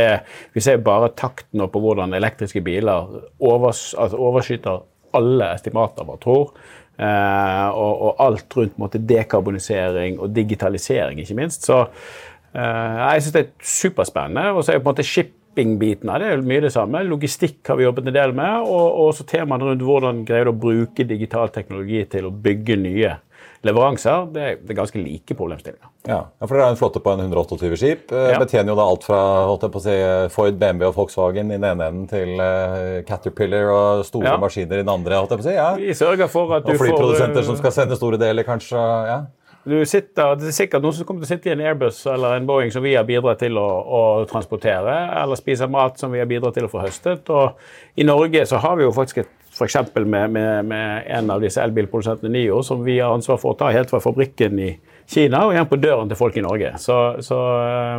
vi 0.54 0.62
ser 0.62 0.84
bare 0.84 1.12
takten 1.16 1.62
på 1.70 1.82
hvordan 1.82 2.14
elektriske 2.14 2.62
biler 2.64 3.20
overs, 3.40 3.94
altså 3.98 4.18
overskyter 4.18 4.84
alle 5.14 5.54
estimater 5.54 6.06
man 6.06 6.22
tror. 6.22 6.54
Eh, 6.98 7.68
og, 7.74 7.94
og, 7.94 8.20
alt 8.22 8.58
rundt 8.58 8.78
måte, 8.78 9.02
dekarbonisering 9.02 10.20
og 10.20 10.34
digitalisering, 10.34 11.20
ikke 11.22 11.38
minst. 11.38 11.66
Så 11.66 11.84
eh, 11.84 13.00
jeg 13.02 13.24
syns 13.24 13.34
det 13.34 13.44
er 13.44 13.54
superspennende. 13.62 14.54
Og 14.54 14.64
så 14.64 14.74
er 14.74 14.82
på 14.82 14.88
en 14.88 14.94
måte 14.94 15.06
shipping-biten 15.06 16.10
av 16.10 16.22
det 16.22 16.32
er 16.32 16.46
mye 16.46 16.66
det 16.66 16.74
samme. 16.74 17.04
Logistikk 17.06 17.62
har 17.70 17.78
vi 17.78 17.88
jobbet 17.88 18.10
en 18.10 18.18
del 18.18 18.34
med. 18.38 18.66
Og, 18.66 19.04
og 19.06 19.14
så 19.18 19.26
temaene 19.30 19.70
rundt 19.70 19.86
hvordan 19.86 20.24
greier 20.28 20.50
du 20.50 20.54
å 20.54 20.64
bruke 20.66 21.06
digital 21.10 21.54
teknologi 21.54 22.06
til 22.14 22.30
å 22.30 22.34
bygge 22.34 22.80
nye 22.82 23.18
leveranser, 23.64 24.26
det 24.34 24.44
er, 24.44 24.56
det 24.60 24.74
er 24.74 24.78
ganske 24.78 25.00
like 25.00 25.36
problemstillinger. 25.40 25.90
Ja, 26.10 26.20
for 26.44 26.56
Dere 26.56 26.66
har 26.68 26.74
en 26.74 26.80
flåte 26.80 27.00
på 27.04 27.14
en 27.14 27.24
128 27.24 27.78
skip. 27.80 28.12
Eh, 28.12 28.32
ja. 28.34 28.40
Betjener 28.42 28.74
jo 28.74 28.80
da 28.80 28.88
alt 28.92 29.06
fra 29.08 29.20
holdt 29.48 29.68
jeg 29.68 29.74
på 29.76 29.80
å 29.80 29.86
si, 29.86 29.96
Ford, 30.34 30.58
BMW 30.60 30.90
og 30.90 30.98
Volkswagen 30.98 31.52
i 31.52 31.56
den 31.56 31.68
ene 31.70 31.88
enden 31.92 32.10
til 32.12 32.34
uh, 32.42 33.00
Caterpillar 33.08 33.72
og 33.72 34.04
store 34.08 34.34
ja. 34.34 34.40
maskiner 34.42 34.82
i 34.82 34.84
den 34.84 34.92
andre. 34.92 35.22
holdt 35.22 35.36
jeg 35.36 35.44
på 35.44 35.48
å 35.48 35.50
si. 35.50 35.56
Ja. 35.56 35.70
Vi 35.80 35.96
sørger 35.96 36.32
for 36.32 36.58
at 36.58 36.68
du 36.68 36.74
får... 36.74 36.76
Og 36.76 36.84
flyprodusenter 36.84 37.48
som 37.48 37.60
skal 37.62 37.76
sende 37.76 38.00
store 38.00 38.20
deler, 38.22 38.48
kanskje. 38.48 38.84
ja. 39.10 39.24
Du 39.64 39.78
sitter, 39.88 40.34
det 40.36 40.50
er 40.50 40.56
sikkert 40.58 40.84
noen 40.84 40.96
som 40.98 41.08
kommer 41.08 41.24
til 41.24 41.30
å 41.30 41.36
sitte 41.38 41.48
i 41.48 41.54
en 41.54 41.62
Airbus 41.64 42.02
eller 42.12 42.36
en 42.36 42.48
Boeing 42.48 42.72
som 42.74 42.84
vi 42.84 42.98
har 42.98 43.06
bidratt 43.08 43.40
til 43.46 43.56
å, 43.56 43.68
å, 43.80 44.02
transportere, 44.28 44.96
eller 45.22 45.40
spise 45.40 45.70
mat 45.72 46.02
som 46.02 46.12
vi 46.12 46.20
har 46.20 46.28
bidratt 46.28 46.58
til 46.60 46.68
å 46.68 46.72
få 46.72 46.82
høstet. 46.84 47.32
Og 47.32 47.56
I 47.96 48.04
Norge 48.04 48.44
så 48.50 48.60
har 48.60 48.76
vi 48.76 48.84
jo 48.84 48.92
faktisk 48.96 49.22
et 49.24 49.32
F.eks. 49.54 49.76
Med, 49.96 50.32
med, 50.34 50.66
med 50.66 51.06
en 51.14 51.30
av 51.30 51.44
disse 51.44 51.62
elbilprodusentene 51.62 52.32
NIO, 52.34 52.64
som 52.66 52.82
vi 52.86 52.98
har 53.00 53.14
ansvar 53.14 53.38
for 53.42 53.54
å 53.54 53.60
ta 53.60 53.70
helt 53.74 53.92
fra 53.94 54.02
fabrikken 54.02 54.58
i 54.60 54.72
Kina 55.10 55.44
og 55.46 55.54
igjen 55.54 55.70
på 55.70 55.80
døren 55.84 56.10
til 56.10 56.18
folk 56.18 56.38
i 56.40 56.44
Norge. 56.46 56.74
Så, 56.82 56.98
så 57.26 57.38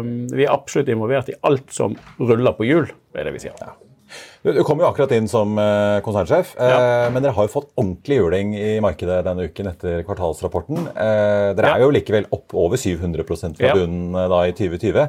um, 0.00 0.12
vi 0.32 0.46
er 0.46 0.52
absolutt 0.54 0.90
involvert 0.90 1.30
i 1.30 1.38
alt 1.46 1.70
som 1.74 1.96
ruller 2.18 2.56
på 2.56 2.66
hjul, 2.66 2.88
er 3.14 3.28
det 3.28 3.34
vi 3.36 3.44
sier. 3.44 3.56
Ja. 3.60 3.74
Du, 4.44 4.60
kom 4.66 4.80
jo 4.82 4.86
akkurat 4.88 5.12
inn 5.16 5.26
som 5.30 5.54
uh, 5.56 6.00
konsernsjef, 6.04 6.52
ja. 6.58 6.74
uh, 6.76 7.06
men 7.14 7.24
dere 7.24 7.34
har 7.36 7.46
jo 7.46 7.54
fått 7.54 7.70
ordentlig 7.80 8.18
juling 8.18 8.52
i 8.58 8.76
markedet 8.84 9.22
denne 9.26 9.48
uken 9.48 9.70
etter 9.70 10.04
kvartalsrapporten. 10.06 10.88
Uh, 10.90 11.54
dere 11.56 11.70
ja. 11.70 11.78
er 11.78 11.86
jo 11.86 11.94
likevel 11.94 12.28
opp 12.34 12.54
over 12.66 12.80
700 12.80 13.24
fra 13.24 13.74
bunnen 13.76 14.16
da 14.32 14.44
i 14.48 14.54
2020. 14.56 15.06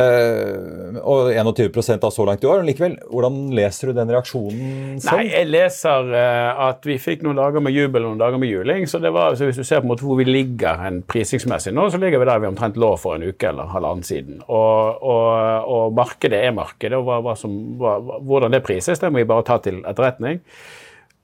Uh, 0.00 0.96
og 1.00 1.30
21 1.32 1.98
da 2.00 2.10
så 2.12 2.24
langt 2.26 2.44
i 2.44 2.48
år. 2.48 2.64
Likevel, 2.66 2.96
hvordan 3.10 3.38
leser 3.56 3.90
du 3.90 3.98
den 3.98 4.12
reaksjonen 4.12 4.98
selv? 5.02 5.20
Nei, 5.20 5.28
Jeg 5.28 5.48
leser 5.50 6.10
uh, 6.14 6.66
at 6.70 6.88
vi 6.88 6.96
fikk 7.00 7.24
noen 7.26 7.40
dager 7.40 7.64
med 7.64 7.76
jubel 7.76 8.06
noen 8.06 8.20
dager 8.20 8.40
med 8.40 8.50
juling. 8.50 8.88
så 8.88 9.00
var, 9.06 9.36
så 9.36 9.48
Hvis 9.48 9.60
du 9.60 9.64
ser 9.64 9.82
på 9.82 9.88
en 9.88 9.92
måte 9.92 10.06
hvor 10.08 10.18
vi 10.20 10.28
ligger 10.28 10.80
hen 10.82 11.02
prisingsmessig 11.08 11.74
nå, 11.76 11.88
så 11.90 12.00
ligger 12.00 12.22
vi 12.22 12.30
der 12.30 12.42
vi 12.42 12.50
omtrent 12.50 12.80
lå 12.80 12.94
for 13.00 13.18
en 13.18 13.28
uke 13.28 13.52
eller 13.52 13.70
halvannen 13.74 14.06
siden. 14.06 14.42
Og, 14.48 15.02
og, 15.02 15.70
og 15.70 15.96
markedet 15.96 16.42
er 16.44 16.54
markedet, 16.56 16.96
og 16.98 17.08
hva, 17.08 17.20
hva 17.24 17.36
som, 17.38 17.56
hva, 17.80 17.98
hvordan 18.26 18.56
det 18.56 18.64
prises, 18.66 19.02
det 19.02 19.12
må 19.12 19.22
vi 19.22 19.30
bare 19.30 19.46
ta 19.46 19.60
til 19.62 19.82
etterretning. 19.84 20.40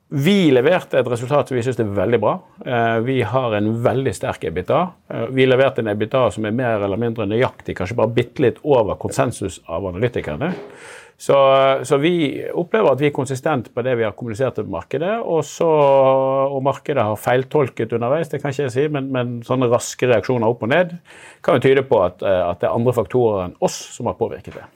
Vi 0.09 0.53
leverte 0.55 1.01
et 1.01 1.09
resultat 1.11 1.49
som 1.49 1.57
vi 1.57 1.65
syns 1.67 1.81
er 1.83 1.89
veldig 1.91 2.19
bra. 2.23 2.37
Eh, 2.63 2.99
vi 3.03 3.17
har 3.27 3.57
en 3.59 3.73
veldig 3.83 4.13
sterk 4.15 4.45
EBITDA. 4.47 4.83
Eh, 5.11 5.25
vi 5.35 5.49
leverte 5.49 5.83
en 5.83 5.91
EBITDA 5.91 6.29
som 6.37 6.47
er 6.47 6.55
mer 6.55 6.85
eller 6.87 7.01
mindre 7.01 7.27
nøyaktig, 7.27 7.75
kanskje 7.75 7.97
bare 7.99 8.15
bitte 8.15 8.45
litt 8.45 8.61
over 8.63 8.95
konsensus 9.03 9.59
av 9.67 9.89
analytikerne. 9.91 10.53
Så, 11.19 11.35
så, 11.89 11.97
vi 11.97 12.45
opplever 12.53 12.93
at 12.93 13.01
vi 13.01 13.09
er 13.09 13.17
konsistent 13.17 13.71
på 13.75 13.83
det 13.83 13.97
vi 13.97 14.05
har 14.05 14.15
kommunisert 14.15 14.59
til 14.61 14.71
markedet. 14.71 15.17
Og, 15.25 15.43
så, 15.49 15.67
og 15.67 16.63
markedet 16.63 17.03
har 17.03 17.19
feiltolket 17.19 17.97
underveis, 17.97 18.31
det 18.31 18.43
kan 18.43 18.55
ikke 18.55 18.69
jeg 18.69 18.77
si, 18.77 18.89
men, 18.93 19.11
men 19.11 19.37
sånne 19.49 19.73
raske 19.73 20.07
reaksjoner 20.07 20.47
opp 20.47 20.63
og 20.69 20.75
ned 20.77 20.99
kan 21.43 21.59
jo 21.59 21.67
tyde 21.67 21.87
på 21.89 22.05
at, 22.05 22.23
eh, 22.23 22.43
at 22.47 22.63
det 22.63 22.71
er 22.71 22.79
andre 22.79 22.95
faktorer 22.95 23.49
enn 23.49 23.59
oss 23.65 23.81
som 23.97 24.07
har 24.13 24.21
påvirket 24.21 24.61
det. 24.61 24.69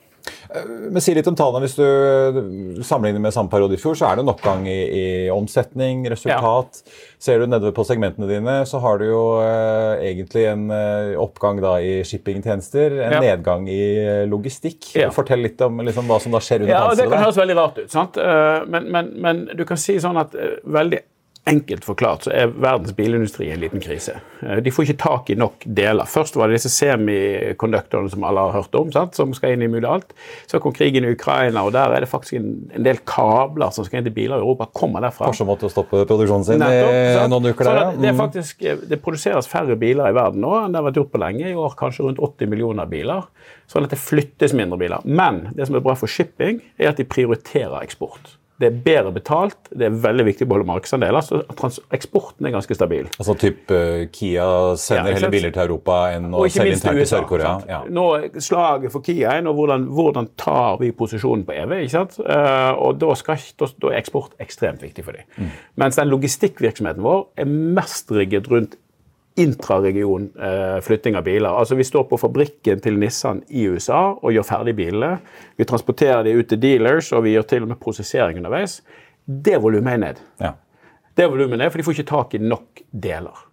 Eh, 0.54 0.66
men 0.90 1.02
Si 1.02 1.14
litt 1.14 1.28
om 1.30 1.36
tallene. 1.38 1.66
Hvis 1.66 1.76
du 1.78 2.82
sammenligner 2.86 3.22
med 3.22 3.34
samme 3.34 3.52
periode 3.52 3.76
i 3.76 3.80
fjor, 3.80 3.96
så 3.98 4.08
er 4.08 4.18
det 4.18 4.24
en 4.24 4.32
oppgang 4.32 4.66
i, 4.68 4.78
i 4.86 5.04
omsetning, 5.32 6.02
resultat. 6.10 6.80
Ja. 6.82 6.98
Ser 7.20 7.42
du 7.42 7.46
nedover 7.50 7.74
på 7.76 7.84
segmentene 7.88 8.28
dine, 8.30 8.56
så 8.68 8.80
har 8.84 9.00
du 9.00 9.06
jo 9.08 9.22
eh, 9.44 10.06
egentlig 10.10 10.46
en 10.50 10.66
eh, 10.74 11.14
oppgang 11.20 11.60
da 11.62 11.76
i 11.84 12.00
shippingtjenester, 12.06 12.96
en 12.96 13.16
ja. 13.18 13.22
nedgang 13.30 13.68
i 13.70 13.82
eh, 14.00 14.24
logistikk. 14.30 14.92
Ja. 14.96 15.10
Fortell 15.14 15.44
litt 15.44 15.60
om 15.66 15.82
liksom, 15.84 16.08
hva 16.10 16.20
som 16.22 16.34
da 16.36 16.42
skjer 16.44 16.64
under 16.64 16.74
ja, 16.74 16.82
panseret. 16.88 17.06
Det 17.06 17.14
kan 17.14 17.26
høres 17.26 17.40
veldig 17.42 17.58
rart 17.60 17.80
ut, 17.80 17.92
sant? 17.92 18.20
Eh, 18.20 18.58
men, 18.70 18.90
men, 18.94 19.14
men, 19.20 19.46
du 19.56 19.66
kan 19.68 19.80
si 19.80 19.98
sånn 20.02 20.20
at 20.20 20.36
veldig 20.64 21.04
Enkelt 21.48 21.86
forklart 21.88 22.26
så 22.26 22.32
er 22.36 22.50
verdens 22.52 22.92
bilindustri 22.92 23.46
i 23.48 23.52
en 23.54 23.62
liten 23.62 23.80
krise. 23.80 24.18
Eh, 24.44 24.58
de 24.60 24.72
får 24.74 24.84
ikke 24.84 24.96
tak 25.00 25.30
i 25.32 25.36
nok 25.40 25.62
deler. 25.64 26.04
Først 26.04 26.36
var 26.36 26.50
det 26.50 26.58
disse 26.58 26.68
semikonduktorene 26.74 28.12
som 28.12 28.26
alle 28.28 28.42
har 28.44 28.58
hørt 28.58 28.76
om, 28.76 28.90
sant? 28.92 29.16
som 29.16 29.32
skal 29.34 29.54
inn 29.54 29.64
i 29.64 29.70
mulig 29.72 29.88
alt. 29.88 30.12
Så 30.50 30.60
kom 30.60 30.74
krigen 30.76 31.06
i 31.08 31.14
Ukraina, 31.14 31.62
og 31.64 31.72
der 31.72 31.94
er 31.96 32.04
det 32.04 32.10
faktisk 32.12 32.36
en, 32.36 32.50
en 32.76 32.84
del 32.84 33.00
kabler 33.08 33.72
som 33.72 33.88
skal 33.88 34.02
inn 34.02 34.10
til 34.10 34.14
biler 34.18 34.36
i 34.36 34.44
Europa. 34.44 34.68
kommer 34.76 35.00
derfra. 35.06 35.30
Porsche 35.30 35.46
måtte 35.48 35.70
stoppe 35.72 36.02
produksjonen 36.04 36.44
sin 36.44 36.60
i 36.60 37.30
noen 37.32 37.48
uker 37.48 37.70
der, 37.70 37.80
ja. 37.80 37.86
Det, 37.96 38.12
mm. 38.12 38.20
faktisk, 38.20 38.66
det 38.90 39.00
produseres 39.00 39.48
færre 39.48 39.78
biler 39.80 40.12
i 40.12 40.16
verden 40.16 40.44
nå 40.44 40.52
enn 40.58 40.74
det 40.74 40.82
har 40.82 40.90
vært 40.90 41.00
gjort 41.00 41.14
på 41.14 41.22
lenge. 41.24 41.46
I 41.48 41.56
år 41.56 41.78
kanskje 41.80 42.04
rundt 42.04 42.20
80 42.20 42.52
millioner 42.52 42.90
biler. 42.90 43.24
Sånn 43.70 43.88
at 43.88 43.94
det 43.94 44.02
flyttes 44.02 44.52
mindre 44.56 44.76
biler. 44.82 45.08
Men 45.08 45.46
det 45.56 45.70
som 45.70 45.80
er 45.80 45.88
bra 45.88 45.96
for 45.96 46.10
shipping, 46.10 46.60
er 46.76 46.92
at 46.92 47.00
de 47.00 47.08
prioriterer 47.08 47.80
eksport. 47.80 48.36
Det 48.60 48.68
er 48.68 48.80
bedre 48.84 49.12
betalt, 49.14 49.56
det 49.72 49.86
er 49.86 49.94
veldig 50.02 50.24
viktig 50.26 50.44
å 50.44 50.50
beholde 50.50 50.68
markedsandeler. 50.68 51.24
Så 51.24 51.40
eksporten 51.96 52.44
er 52.44 52.52
ganske 52.52 52.76
stabil. 52.76 53.06
Altså 53.16 53.36
typ 53.40 53.72
uh, 53.72 54.02
Kia 54.12 54.48
sender 54.80 55.14
ja, 55.14 55.16
heller 55.16 55.32
biler 55.32 55.54
til 55.54 55.64
Europa 55.64 56.00
enn 56.12 56.28
å 56.28 56.44
selge 56.52 56.76
internt 56.76 57.00
til 57.00 57.08
Sør-Korea? 57.08 57.54
Ja. 57.70 57.80
Nå 57.88 58.06
Slaget 58.36 58.92
for 58.92 59.04
Kia 59.06 59.32
er 59.38 59.46
nå 59.46 59.54
hvordan, 59.56 59.88
hvordan, 59.96 60.28
tar 60.40 60.76
vi 60.82 60.92
posisjonen 60.96 61.46
på 61.48 61.56
EV? 61.56 61.74
ikke 61.86 61.94
sant? 61.94 62.18
Uh, 62.20 62.76
og 62.76 63.00
da, 63.00 63.14
skal, 63.16 63.40
da, 63.60 63.70
da, 63.80 63.94
er 63.94 64.02
eksport 64.02 64.36
ekstremt 64.44 64.84
viktig 64.84 65.06
for 65.08 65.16
dem. 65.16 65.24
Mm. 65.40 65.56
Mens 65.80 66.00
den 66.00 66.12
logistikkvirksomheten 66.12 67.04
vår 67.04 67.24
er 67.40 67.48
mest 67.48 68.12
rigget 68.12 68.52
rundt 68.52 68.76
intraregion 69.38 70.30
eh, 70.42 70.80
flytting 70.80 71.16
av 71.16 71.24
biler. 71.24 71.48
Altså 71.48 71.74
Vi 71.78 71.84
står 71.84 72.06
på 72.10 72.18
fabrikken 72.18 72.80
til 72.82 72.98
Nissan 72.98 73.42
i 73.48 73.66
USA 73.70 74.00
og 74.14 74.34
gjør 74.34 74.48
ferdig 74.48 74.74
bilene. 74.78 75.18
Vi 75.56 75.66
transporterer 75.68 76.24
de 76.26 76.34
ut 76.38 76.48
til 76.50 76.60
dealers, 76.60 77.12
og 77.12 77.24
vi 77.26 77.36
gjør 77.36 77.46
til 77.52 77.66
og 77.66 77.72
med 77.72 77.80
prosessering 77.80 78.40
underveis. 78.40 78.80
Det 79.24 79.60
volumet 79.62 79.94
er 79.94 80.02
ned. 80.04 80.24
Ja. 80.42 80.54
Det 81.16 81.28
volumet 81.30 81.58
er 81.58 81.64
ned, 81.64 81.70
For 81.70 81.78
de 81.78 81.86
får 81.86 81.98
ikke 81.98 82.10
tak 82.10 82.34
i 82.34 82.42
nok 82.42 82.82
deler. 82.90 83.46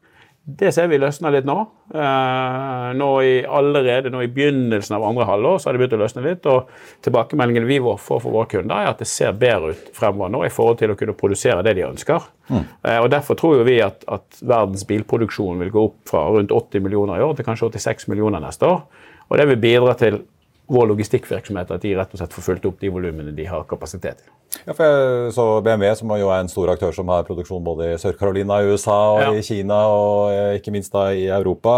Det 0.49 0.69
ser 0.71 0.85
vi 0.87 0.95
løsner 0.95 1.33
litt 1.35 1.47
nå. 1.47 1.57
Eh, 1.91 2.85
nå 2.95 3.07
i, 3.19 3.31
allerede 3.43 4.07
nå 4.13 4.21
i 4.23 4.29
begynnelsen 4.31 4.95
av 4.95 5.03
andre 5.03 5.25
halvår 5.27 5.57
så 5.59 5.67
har 5.67 5.75
det 5.75 5.81
begynt 5.81 5.95
å 5.97 5.99
løsne 5.99 6.23
litt. 6.23 6.47
og 6.47 6.69
Tilbakemeldingen 7.03 7.67
vi 7.67 7.81
får 7.83 7.97
for 7.99 8.23
våre 8.31 8.47
kunder, 8.53 8.79
er 8.79 8.93
at 8.93 9.01
det 9.03 9.09
ser 9.11 9.35
bedre 9.35 9.73
ut 9.75 9.89
fremover 9.97 10.31
nå 10.31 10.45
i 10.47 10.53
forhold 10.53 10.79
til 10.79 10.93
å 10.93 10.95
kunne 10.95 11.17
produsere 11.19 11.65
det 11.67 11.75
de 11.75 11.83
ønsker. 11.89 12.29
Mm. 12.47 12.63
Eh, 12.63 12.99
og 13.01 13.09
Derfor 13.11 13.35
tror 13.41 13.65
vi 13.67 13.75
at, 13.83 14.07
at, 14.07 14.39
verdens 14.39 14.87
bilproduksjon 14.87 15.59
vil 15.65 15.73
gå 15.73 15.83
opp 15.89 15.99
fra 16.13 16.23
rundt 16.31 16.55
80 16.55 16.85
millioner 16.85 17.19
i 17.19 17.27
år 17.27 17.35
til 17.35 17.49
kanskje 17.49 17.73
86 17.75 18.07
millioner 18.13 18.39
neste 18.47 18.71
år. 18.71 18.85
Og 19.27 19.37
Det 19.41 19.49
vil 19.51 19.63
bidra 19.67 19.99
til 19.99 20.21
vår 20.67 20.89
logistikkvirksomhet 20.91 21.71
at 21.71 21.83
de 21.83 21.93
rett 21.95 22.13
og 22.13 22.19
slett 22.19 22.35
får 22.35 22.45
fulgt 22.45 22.67
opp 22.67 22.79
de 22.81 22.91
volumene 22.91 23.33
de 23.35 23.47
har 23.47 23.67
kapasitet 23.69 24.23
til. 24.23 24.31
Ja, 24.65 24.73
for 24.73 24.83
jeg 24.83 25.33
så 25.35 25.45
BMW, 25.63 25.89
som 25.99 26.13
jo 26.19 26.31
er 26.31 26.43
en 26.43 26.51
stor 26.51 26.71
aktør 26.73 26.95
som 26.95 27.11
har 27.11 27.27
produksjon 27.27 27.63
både 27.63 27.93
i 27.93 27.99
Sør-Carolina 28.01 28.61
i 28.61 28.71
USA 28.71 28.97
og 29.15 29.21
ja. 29.23 29.35
i 29.35 29.43
Kina 29.45 29.81
og 29.91 30.31
eh, 30.33 30.55
ikke 30.59 30.73
minst 30.75 30.95
da 30.95 31.09
i 31.15 31.27
Europa. 31.31 31.75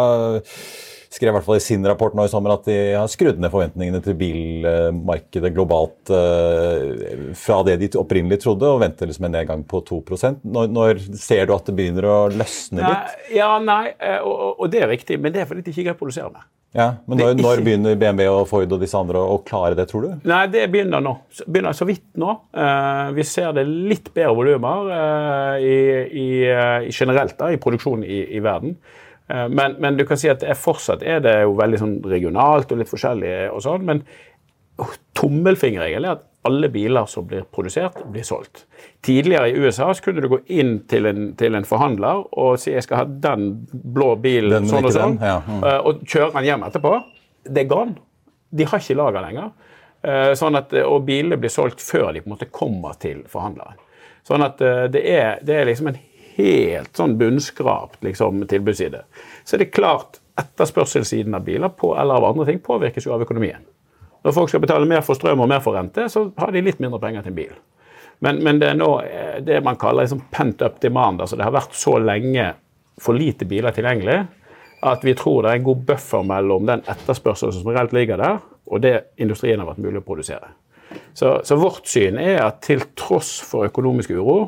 skrev 1.09 1.31
i 1.31 1.33
hvert 1.33 1.45
fall 1.45 1.57
i 1.57 1.63
sin 1.65 1.85
rapport 1.85 2.13
nå 2.13 2.27
i 2.27 2.29
sommer 2.29 2.53
at 2.53 2.67
de 2.69 2.77
har 2.93 3.09
skrudd 3.09 3.41
ned 3.41 3.49
forventningene 3.53 4.01
til 4.05 4.17
bilmarkedet 4.17 5.51
globalt 5.55 6.13
eh, 6.13 7.33
fra 7.37 7.63
det 7.65 7.79
de 7.81 7.89
opprinnelig 7.97 8.41
trodde, 8.45 8.69
og 8.69 8.81
venter 8.85 9.09
liksom 9.09 9.25
en 9.25 9.37
nedgang 9.37 9.65
på 9.65 9.81
2 9.89 10.03
når, 10.43 10.69
når 10.69 11.03
ser 11.17 11.49
du 11.49 11.55
at 11.57 11.65
det 11.65 11.77
begynner 11.77 12.05
å 12.05 12.19
løsne 12.29 12.85
litt? 12.85 13.09
Nei, 13.09 13.35
ja, 13.41 13.51
nei, 13.61 13.83
eh, 13.97 14.21
og, 14.21 14.61
og, 14.61 14.69
det 14.69 14.85
er 14.85 14.93
riktig, 14.93 15.19
men 15.21 15.33
det 15.33 15.43
er 15.43 15.49
fordi 15.49 15.65
de 15.65 15.73
ikke 15.73 15.89
greier 15.89 15.97
å 15.97 16.03
produsere 16.05 16.33
mer. 16.33 16.45
Ja, 16.77 16.99
Men 17.09 17.17
når, 17.17 17.39
når, 17.41 17.61
begynner 17.65 17.95
BMW 17.97 18.27
og 18.29 18.43
Ford 18.49 18.69
og 18.75 18.81
disse 18.83 18.97
andre 18.97 19.21
å, 19.25 19.39
klare 19.41 19.73
det, 19.77 19.87
tror 19.89 20.05
du? 20.05 20.27
Nei, 20.29 20.43
Det 20.53 20.67
begynner 20.69 21.01
nå. 21.01 21.15
Begynner 21.47 21.73
så 21.73 21.87
vidt 21.89 22.05
nå. 22.21 22.35
Uh, 22.53 23.09
vi 23.17 23.25
ser 23.25 23.55
det 23.57 23.65
litt 23.65 24.11
bedre 24.13 24.35
volumer 24.37 24.91
uh, 24.93 25.55
i, 25.57 25.77
i, 26.05 26.27
uh, 26.45 26.85
generelt 26.93 27.33
da, 27.41 27.49
i 27.49 27.57
produksjonen 27.61 28.05
i, 28.05 28.21
i 28.37 28.43
verden. 28.45 28.77
Men, 29.29 29.75
men, 29.77 29.93
du 29.93 30.01
kan 30.09 30.17
si 30.17 30.25
at 30.25 30.41
er 30.41 30.57
fortsatt 30.57 31.03
er 31.05 31.19
det 31.21 31.35
jo 31.43 31.51
veldig 31.53 31.77
sånn 31.77 31.91
regionalt 32.09 32.71
og 32.73 32.79
litt 32.79 32.89
forskjellig. 32.89 33.33
og 33.53 33.61
sånn, 33.61 33.83
Men 33.85 33.99
tommelfingerregelen 35.19 36.07
er 36.09 36.15
at 36.15 36.23
alle 36.47 36.69
biler 36.71 37.05
som 37.05 37.25
blir 37.27 37.43
produsert, 37.51 37.97
blir 38.11 38.23
solgt. 38.23 38.63
Tidligere 39.05 39.49
i 39.49 39.57
USA 39.59 39.89
så 39.93 40.03
kunne 40.03 40.23
du 40.23 40.29
gå 40.31 40.39
inn 40.55 40.77
til 40.87 41.09
en, 41.09 41.33
til 41.39 41.57
en 41.57 41.67
forhandler 41.67 42.23
og 42.31 42.59
si 42.61 42.71
jeg 42.71 42.85
skal 42.85 43.01
ha 43.01 43.07
den 43.27 43.49
blå 43.69 44.13
bilen 44.23 44.61
den, 44.61 44.69
sånn 44.71 44.87
og 44.87 44.95
sånn, 44.95 45.17
ja. 45.19 45.41
mm. 45.43 45.65
og 45.83 46.05
kjøre 46.07 46.31
den 46.37 46.47
hjem 46.47 46.63
etterpå. 46.69 46.93
Det 47.43 47.65
er 47.65 47.71
gone. 47.71 47.97
De 48.49 48.67
har 48.71 48.81
ikke 48.81 48.97
lager 48.97 49.25
lenger. 49.25 49.51
Eh, 50.01 50.31
sånn 50.39 50.55
at, 50.55 50.73
og 50.87 51.03
bilene 51.07 51.37
blir 51.39 51.51
solgt 51.51 51.83
før 51.83 52.13
de 52.15 52.23
på 52.23 52.29
en 52.29 52.35
måte 52.37 52.47
kommer 52.55 52.95
til 53.01 53.25
forhandleren. 53.27 53.79
Sånn 54.27 54.45
at 54.45 54.61
eh, 54.63 54.85
det 54.93 55.03
er, 55.11 55.43
det 55.43 55.57
er 55.59 55.67
liksom 55.67 55.91
en 55.91 55.99
helt 56.39 56.95
sånn 56.95 57.17
bunnskrapt 57.19 57.99
liksom, 58.05 58.45
tilbudsside. 58.47 59.03
Så 59.43 59.57
er 59.57 59.65
det 59.65 59.73
klart 59.75 60.21
etterspørselssiden 60.39 61.35
av 61.35 61.43
biler 61.43 61.71
på, 61.75 61.91
eller 61.99 62.15
av 62.15 62.29
andre 62.31 62.47
ting 62.47 62.63
påvirkes 62.63 63.09
jo 63.09 63.15
av 63.15 63.25
økonomien. 63.25 63.65
Når 64.23 64.35
folk 64.35 64.51
skal 64.51 64.63
betale 64.63 64.87
mer 64.89 65.03
for 65.05 65.17
strøm 65.17 65.43
og 65.43 65.49
mer 65.51 65.61
for 65.63 65.77
rente, 65.77 66.09
så 66.11 66.25
har 66.37 66.51
de 66.51 66.63
litt 66.65 66.81
mindre 66.83 66.99
penger 67.01 67.23
til 67.25 67.33
en 67.33 67.39
bil. 67.39 67.53
Men, 68.19 68.41
men 68.43 68.59
det 68.59 68.73
er 68.73 68.79
nå 68.79 68.89
eh, 69.05 69.37
det 69.45 69.61
man 69.63 69.79
kaller 69.79 70.03
liksom 70.03 70.25
pent 70.31 70.61
up 70.65 70.81
demand. 70.83 71.21
altså 71.21 71.39
Det 71.39 71.47
har 71.47 71.55
vært 71.55 71.77
så 71.77 71.95
lenge 72.03 72.51
for 72.99 73.15
lite 73.15 73.47
biler 73.47 73.71
tilgjengelig 73.75 74.19
at 74.79 75.03
vi 75.03 75.13
tror 75.15 75.43
det 75.43 75.51
er 75.51 75.59
en 75.59 75.67
god 75.67 75.83
buffer 75.87 76.23
mellom 76.23 76.67
den 76.67 76.83
etterspørselen 76.87 77.55
som 77.55 77.71
reelt 77.71 77.93
ligger 77.95 78.19
der, 78.19 78.37
og 78.69 78.83
det 78.83 78.93
industrien 79.19 79.59
har 79.59 79.67
vært 79.67 79.81
mulig 79.83 79.99
å 79.99 80.05
produsere. 80.05 80.53
Så, 81.13 81.41
så, 81.43 81.57
vårt 81.59 81.89
syn 81.89 82.17
er 82.21 82.39
at 82.45 82.61
til 82.65 82.85
tross 82.97 83.37
for 83.45 83.67
økonomisk 83.67 84.13
uro, 84.15 84.39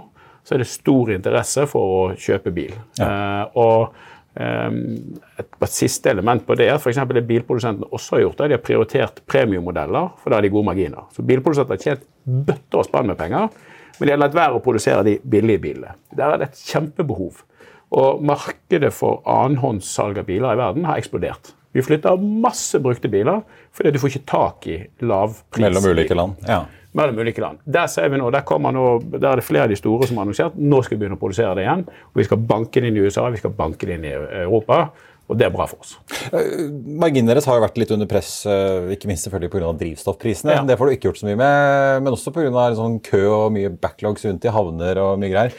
så 0.44 0.56
er 0.56 0.64
det 0.64 0.72
stor 0.72 1.12
interesse 1.14 1.68
for 1.70 1.98
å 1.98 2.06
kjøpe 2.18 2.54
bil. 2.56 2.72
Ja. 2.98 3.10
Uh, 3.10 3.60
og 3.62 4.00
et, 4.36 5.48
et, 5.60 5.68
siste 5.68 6.08
element 6.08 6.46
på 6.48 6.56
det 6.56 6.70
er 6.72 6.78
f.eks. 6.80 7.02
det 7.12 7.26
bilprodusentene 7.28 7.90
også 7.92 8.16
har 8.16 8.24
gjort. 8.24 8.44
De 8.48 8.56
har 8.56 8.64
prioritert 8.64 9.22
premiummodeller, 9.28 10.14
for 10.22 10.32
da 10.32 10.40
har 10.40 10.48
de 10.48 10.54
gode 10.54 10.70
marginer. 10.70 11.10
Så 11.12 11.26
Bilprodusenter 11.28 11.76
har 11.76 11.84
tjent 11.84 12.06
bøtter 12.24 12.80
og 12.80 12.88
spann 12.88 13.12
med 13.12 13.20
penger, 13.20 13.52
men 13.98 14.08
de 14.08 14.16
har 14.16 14.22
latt 14.22 14.38
være 14.38 14.58
å 14.58 14.64
produsere 14.64 15.04
de 15.08 15.18
billige 15.20 15.64
bilene. 15.66 15.96
Der 16.16 16.32
er 16.32 16.40
det 16.40 16.52
et 16.52 16.62
kjempebehov. 16.72 17.44
Og 17.92 18.22
markedet 18.24 18.94
for 18.96 19.20
annenhåndssalg 19.28 20.22
av 20.22 20.30
biler 20.30 20.56
i 20.56 20.62
verden 20.62 20.88
har 20.88 21.02
eksplodert. 21.02 21.52
Vi 21.76 21.84
flytter 21.84 22.20
masse 22.20 22.80
brukte 22.84 23.12
biler 23.12 23.44
fordi 23.76 23.94
du 23.94 24.00
får 24.00 24.14
ikke 24.14 24.28
tak 24.32 24.68
i 24.68 24.78
lavpris. 25.08 25.64
Mellom 25.64 25.92
ulike 25.92 26.16
land, 26.16 26.40
ja 26.48 26.64
mellom 26.98 27.22
ulike 27.24 27.44
land. 27.44 27.62
Der 27.66 27.88
ser 27.92 28.10
vi 28.12 28.20
nå, 28.20 28.32
der, 28.34 28.44
nå, 28.76 28.88
der 29.14 29.30
er 29.32 29.40
det 29.40 29.48
flere 29.48 29.68
av 29.68 29.72
de 29.72 29.80
store 29.80 30.10
som 30.10 30.20
har 30.20 30.28
annonsert 30.28 30.58
nå 30.60 30.82
skal 30.84 30.98
vi 30.98 31.04
begynne 31.04 31.20
å 31.20 31.22
produsere 31.22 31.56
det 31.58 31.66
igjen. 31.68 31.86
og 31.88 32.20
Vi 32.20 32.28
skal 32.28 32.44
banke 32.52 32.84
det 32.84 32.92
inn 32.92 33.00
i 33.00 33.06
USA, 33.06 33.30
vi 33.32 33.40
skal 33.42 33.56
banke 33.56 33.88
det 33.88 33.98
inn 34.00 34.10
i 34.10 34.14
Europa. 34.44 34.84
Og 35.32 35.38
det 35.40 35.46
er 35.48 35.54
bra 35.54 35.64
for 35.70 35.80
oss. 35.80 35.94
Eh, 36.36 36.66
marginen 37.00 37.30
deres 37.30 37.46
har 37.48 37.56
jo 37.56 37.64
vært 37.64 37.78
litt 37.80 37.94
under 37.96 38.10
press, 38.10 38.42
eh, 38.50 38.92
ikke 38.98 39.08
minst 39.08 39.24
selvfølgelig 39.28 39.54
pga. 39.54 39.72
drivstoffprisene. 39.80 40.58
Ja. 40.58 40.66
Det 40.68 40.76
får 40.78 40.90
du 40.90 40.96
ikke 40.98 41.08
gjort 41.08 41.22
så 41.22 41.30
mye 41.30 41.40
med, 41.40 42.04
men 42.04 42.12
også 42.12 42.34
pga. 42.36 42.66
Sånn 42.76 43.00
kø 43.00 43.24
og 43.30 43.52
mye 43.56 43.72
backlogs 43.72 44.26
rundt 44.28 44.44
i 44.44 44.52
havner 44.52 45.00
og 45.00 45.20
mye 45.22 45.32
greier. 45.32 45.56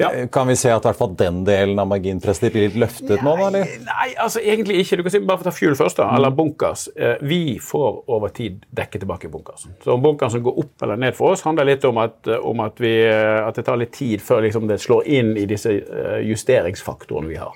Ja. 0.00 0.10
Eh, 0.14 0.28
kan 0.32 0.48
vi 0.48 0.56
se 0.56 0.70
at 0.72 0.86
hvert 0.86 0.96
fall 0.96 1.12
den 1.18 1.42
delen 1.44 1.78
av 1.80 1.88
marginpresset 1.90 2.54
blir 2.54 2.68
litt 2.68 2.78
løftet 2.80 3.24
nå? 3.24 3.34
eller? 3.46 3.68
Nei, 3.84 4.08
altså 4.16 4.40
egentlig 4.40 4.80
ikke. 4.80 4.96
Du 4.96 5.04
kan 5.04 5.14
si, 5.14 5.20
Bare 5.30 5.44
ta 5.44 5.52
fuel 5.54 5.76
først, 5.78 6.00
da, 6.00 6.08
eller 6.16 6.32
bunkers. 6.34 6.86
Eh, 6.96 7.20
vi 7.20 7.58
får 7.62 8.00
over 8.10 8.32
tid 8.34 8.64
dekke 8.76 9.02
tilbake 9.02 9.30
bunkers. 9.32 9.66
Så 9.84 9.94
om 9.94 10.04
bunkersen 10.04 10.44
går 10.46 10.62
opp 10.64 10.86
eller 10.86 11.00
ned 11.00 11.18
for 11.18 11.34
oss, 11.34 11.44
handler 11.44 11.68
litt 11.68 11.84
om 11.88 12.00
at, 12.00 12.16
eh, 12.26 12.40
om 12.40 12.64
at, 12.64 12.80
vi, 12.80 12.94
at 13.10 13.60
det 13.60 13.66
tar 13.68 13.80
litt 13.80 13.92
tid 13.96 14.24
før 14.24 14.46
liksom, 14.46 14.70
det 14.70 14.80
slår 14.80 15.06
inn 15.20 15.34
i 15.36 15.44
disse 15.50 15.76
justeringsfaktorene 16.24 17.30
vi 17.30 17.38
har. 17.40 17.54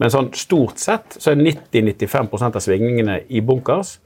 Men 0.00 0.10
sånn 0.10 0.32
stort 0.34 0.80
sett 0.80 1.20
så 1.20 1.34
er 1.34 1.44
90-95% 1.44 2.56
av 2.58 2.64
svingningene 2.64 3.20
i 3.28 3.44
bunkers 3.44 3.98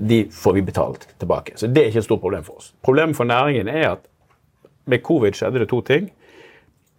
de 0.00 0.22
får 0.32 0.54
vi 0.56 0.62
betalt 0.62 1.08
tilbake. 1.18 1.56
Så 1.58 1.66
det 1.66 1.82
er 1.82 1.90
ikke 1.90 2.04
et 2.04 2.06
stort 2.06 2.22
problem 2.22 2.44
for 2.46 2.60
oss. 2.60 2.70
Problemet 2.84 3.18
for 3.18 3.28
næringen 3.28 3.68
er 3.68 3.88
at 3.94 4.06
med 4.88 5.02
covid 5.04 5.36
skjedde 5.36 5.62
det 5.62 5.68
to 5.70 5.80
ting. 5.84 6.08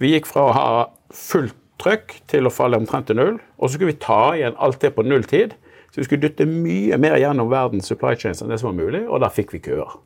Vi 0.02 0.16
gikk 0.16 0.26
fra 0.30 0.48
å 0.48 0.54
ha 0.56 0.70
fullt 1.14 1.58
trøkk 1.82 2.16
til 2.30 2.48
å 2.48 2.54
falle 2.54 2.80
omtrent 2.82 3.10
til 3.10 3.20
null. 3.20 3.36
Og 3.58 3.70
så 3.70 3.76
skulle 3.76 3.92
vi 3.94 4.02
ta 4.02 4.36
igjen 4.38 4.58
alt 4.62 4.82
det 4.82 4.94
på 4.96 5.06
nulltid. 5.06 5.56
Så 5.92 6.00
vi 6.00 6.08
skulle 6.08 6.24
dytte 6.24 6.48
mye 6.48 6.98
mer 7.02 7.18
gjennom 7.20 7.52
verdens 7.52 7.90
supply 7.92 8.16
chains 8.20 8.42
enn 8.42 8.52
det 8.52 8.62
som 8.62 8.72
var 8.72 8.80
mulig, 8.80 9.04
og 9.10 9.22
der 9.24 9.34
fikk 9.34 9.52
vi 9.58 9.62
køer. 9.66 9.98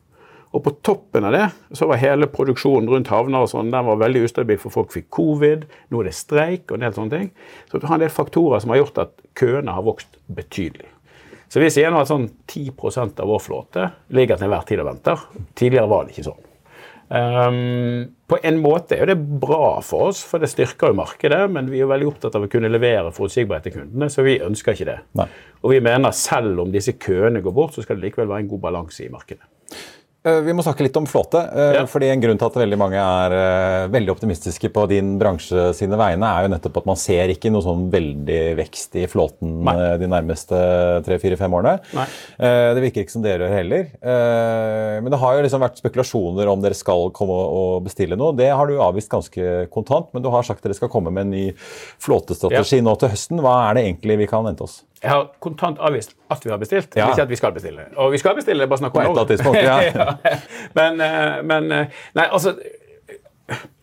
Og 0.54 0.62
på 0.64 0.72
toppen 0.86 1.26
av 1.28 1.34
det 1.34 1.46
så 1.76 1.88
var 1.90 2.00
hele 2.00 2.28
produksjonen 2.32 2.88
rundt 2.90 3.10
havner 3.12 3.44
og 3.44 3.50
sånn, 3.52 3.70
den 3.74 3.86
var 3.86 4.00
veldig 4.00 4.24
ustabil, 4.26 4.58
for 4.62 4.74
folk 4.74 4.94
fikk 4.94 5.08
covid, 5.14 5.66
nå 5.92 6.00
er 6.00 6.08
det 6.08 6.16
streik 6.16 6.70
og 6.70 6.78
en 6.78 6.86
del 6.86 6.96
sånne 6.96 7.12
ting. 7.12 7.30
Så 7.70 7.78
du 7.78 7.86
har 7.86 7.98
en 7.98 8.04
del 8.06 8.14
faktorer 8.14 8.62
som 8.62 8.72
har 8.72 8.80
gjort 8.80 9.02
at 9.04 9.14
køene 9.38 9.76
har 9.76 9.86
vokst 9.86 10.18
betydelig. 10.32 10.88
Så 11.52 11.62
vi 11.62 11.70
sier 11.70 11.92
nå 11.94 12.00
at 12.02 12.10
sånn 12.10 12.26
10% 12.50 13.22
av 13.22 13.30
vår 13.30 13.42
flåte 13.44 13.90
ligger 14.16 14.40
til 14.40 14.48
enhver 14.48 14.66
tid 14.66 14.82
og 14.82 14.90
venter. 14.90 15.26
Tidligere 15.54 15.92
var 15.92 16.06
det 16.06 16.16
ikke 16.16 16.28
sånn. 16.32 16.45
Um, 17.06 18.08
på 18.26 18.38
en 18.42 18.56
måte 18.58 18.96
er 18.98 19.12
det 19.12 19.18
bra 19.42 19.76
for 19.86 20.10
oss, 20.10 20.24
for 20.26 20.42
det 20.42 20.50
styrker 20.50 20.90
jo 20.90 20.98
markedet, 20.98 21.44
men 21.54 21.68
vi 21.70 21.78
er 21.82 21.90
veldig 21.90 22.08
opptatt 22.10 22.34
av 22.38 22.46
å 22.46 22.50
kunne 22.50 22.70
levere 22.72 23.12
forutsigbarhet 23.14 23.68
til 23.68 23.76
kundene, 23.76 24.08
så 24.10 24.24
vi 24.26 24.40
ønsker 24.42 24.74
ikke 24.74 24.88
det. 24.88 24.96
Nei. 25.20 25.28
Og 25.62 25.76
vi 25.76 25.82
mener 25.86 26.16
selv 26.16 26.64
om 26.64 26.72
disse 26.74 26.96
køene 26.98 27.44
går 27.44 27.54
bort, 27.54 27.76
så 27.76 27.86
skal 27.86 28.00
det 28.00 28.08
likevel 28.08 28.32
være 28.32 28.46
en 28.46 28.50
god 28.50 28.64
balanse 28.66 29.06
i 29.06 29.12
markedet. 29.12 29.46
Eh, 30.26 30.40
vi 30.42 30.54
må 30.56 30.64
snakke 30.64 30.82
litt 30.86 30.96
om 30.98 31.06
flåte. 31.06 31.38
Eh, 31.38 31.72
ja. 31.78 31.84
fordi 31.90 32.10
En 32.10 32.22
grunn 32.22 32.40
til 32.40 32.48
at 32.48 32.58
veldig 32.58 32.78
mange 32.80 32.98
er 32.98 33.34
eh, 33.36 33.88
veldig 33.94 34.12
optimistiske 34.16 34.70
på 34.74 34.86
din 34.90 35.14
bransje 35.20 35.68
sine 35.78 35.98
vegne, 36.00 36.26
er 36.26 36.46
jo 36.46 36.52
nettopp 36.54 36.80
at 36.82 36.88
man 36.90 36.98
ser 37.00 37.30
ikke 37.32 37.52
noe 37.54 37.64
sånn 37.64 37.86
veldig 37.92 38.40
vekst 38.58 38.98
i 38.98 39.06
flåten 39.10 39.60
Nei. 39.66 39.76
de 40.00 40.10
nærmeste 40.10 40.58
tre-fire-fem 41.06 41.54
årene. 41.58 41.76
Nei. 41.96 42.06
Det 42.36 42.82
virker 42.82 43.04
ikke 43.04 43.14
som 43.14 43.24
dere 43.24 43.46
gjør 43.46 43.54
heller. 43.56 43.86
Men 45.02 45.12
det 45.12 45.20
har 45.20 45.36
jo 45.36 45.44
liksom 45.44 45.62
vært 45.62 45.80
spekulasjoner 45.80 46.50
om 46.50 46.62
dere 46.64 46.76
skal 46.78 47.10
komme 47.16 47.36
og 47.60 47.86
bestille 47.86 48.18
noe. 48.18 48.34
Det 48.36 48.48
har 48.50 48.68
du 48.68 48.80
avvist 48.82 49.12
ganske 49.12 49.66
kontant, 49.72 50.10
men 50.14 50.24
du 50.24 50.30
har 50.32 50.46
sagt 50.46 50.64
dere 50.66 50.76
skal 50.76 50.90
komme 50.92 51.12
med 51.14 51.26
en 51.26 51.34
ny 51.34 51.46
flåtestrategi 52.02 52.80
ja. 52.80 52.86
nå 52.86 52.96
til 53.00 53.12
høsten. 53.14 53.42
Hva 53.44 53.58
er 53.68 53.78
det 53.78 53.86
egentlig 53.88 54.20
vi 54.24 54.30
kan 54.30 54.46
vente 54.46 54.66
oss? 54.66 54.80
Jeg 55.02 55.12
har 55.12 55.26
kontant 55.44 55.80
avvist 55.84 56.14
at 56.32 56.44
vi 56.44 56.50
har 56.50 56.60
bestilt, 56.60 56.96
ja. 56.96 57.10
ikke 57.12 57.26
at 57.26 57.30
vi 57.30 57.36
skal 57.38 57.52
bestille. 57.52 57.84
Og 58.00 58.14
vi 58.14 58.20
skal 58.20 58.36
bestille, 58.38 58.66
bare 58.66 58.80
snakk 58.80 58.96
om 58.96 59.10
På 59.12 59.24
et 59.26 59.34
tidspunkt, 59.34 59.60
ja. 59.62 59.76
ja. 59.90 60.38
Men, 60.78 61.00
eh, 61.04 61.42
men, 61.44 61.72
eh, 61.72 61.98
Nei, 62.16 62.26
altså 62.26 62.56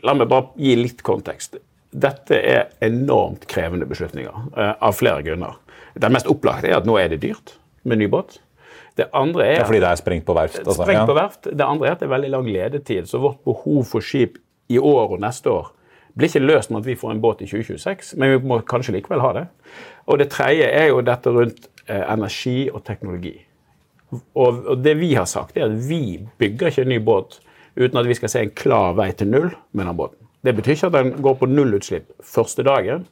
La 0.03 0.15
meg 0.17 0.27
bare 0.27 0.49
gi 0.59 0.73
litt 0.75 1.03
kontekst. 1.05 1.55
Dette 1.93 2.35
er 2.35 2.73
enormt 2.83 3.45
krevende 3.47 3.85
beslutninger 3.87 4.33
uh, 4.57 4.73
av 4.83 4.97
flere 4.97 5.23
grunner. 5.23 5.53
Den 5.95 6.11
mest 6.11 6.27
opplagte 6.27 6.67
er 6.67 6.81
at 6.81 6.89
nå 6.89 6.97
er 6.99 7.13
det 7.13 7.21
dyrt 7.23 7.53
med 7.87 8.01
ny 8.01 8.09
båt. 8.11 8.41
Det 8.97 9.07
andre 9.15 9.45
er, 9.45 9.55
ja, 9.61 9.67
fordi 9.69 9.79
det 9.79 9.91
er 9.93 10.01
sprengt 10.01 10.25
på 10.27 10.35
verft? 10.35 10.59
Altså. 10.65 10.81
Sprengt 10.81 11.07
på 11.07 11.15
verft. 11.15 11.47
Det 11.47 11.65
andre 11.65 11.87
er 11.87 11.95
at 11.95 12.01
det 12.01 12.09
er 12.09 12.13
veldig 12.17 12.33
lang 12.33 12.49
ledetid. 12.49 13.07
Så 13.07 13.21
vårt 13.23 13.39
behov 13.47 13.85
for 13.89 14.05
skip 14.05 14.35
i 14.73 14.81
år 14.81 15.15
og 15.15 15.23
neste 15.23 15.53
år 15.53 15.71
blir 16.17 16.29
ikke 16.29 16.43
løst 16.45 16.71
med 16.71 16.83
at 16.83 16.87
vi 16.87 16.97
får 16.99 17.11
en 17.13 17.21
båt 17.23 17.41
i 17.41 17.47
2026, 17.49 18.13
men 18.21 18.35
vi 18.35 18.41
må 18.47 18.59
kanskje 18.69 18.95
likevel 18.97 19.23
ha 19.23 19.31
det. 19.39 19.47
Og 20.05 20.19
det 20.21 20.29
tredje 20.33 20.67
er 20.67 20.91
jo 20.91 21.01
dette 21.05 21.33
rundt 21.33 21.67
eh, 21.87 22.03
energi 22.03 22.69
og 22.69 22.83
teknologi. 22.85 23.33
Og, 24.13 24.65
og, 24.67 24.75
det 24.85 24.93
vi 24.99 25.13
har 25.17 25.25
sagt, 25.25 25.57
er 25.57 25.71
at 25.71 25.89
vi 25.89 26.19
bygger 26.37 26.69
ikke 26.69 26.85
en 26.85 26.93
ny 26.93 26.99
båt 27.01 27.39
uten 27.73 27.97
at 27.97 28.05
vi 28.05 28.17
skal 28.17 28.29
se 28.29 28.43
en 28.45 28.53
klar 28.53 28.93
vei 28.97 29.09
til 29.17 29.31
null 29.31 29.49
med 29.71 29.87
den 29.87 29.97
båten. 29.97 30.19
Det 30.45 30.53
betyr 30.55 30.75
ikke 30.75 30.91
at 30.91 30.97
den 30.99 31.11
går 31.23 31.37
på 31.39 31.49
nullutslipp 31.49 32.11
første 32.21 32.65
dagen, 32.67 33.07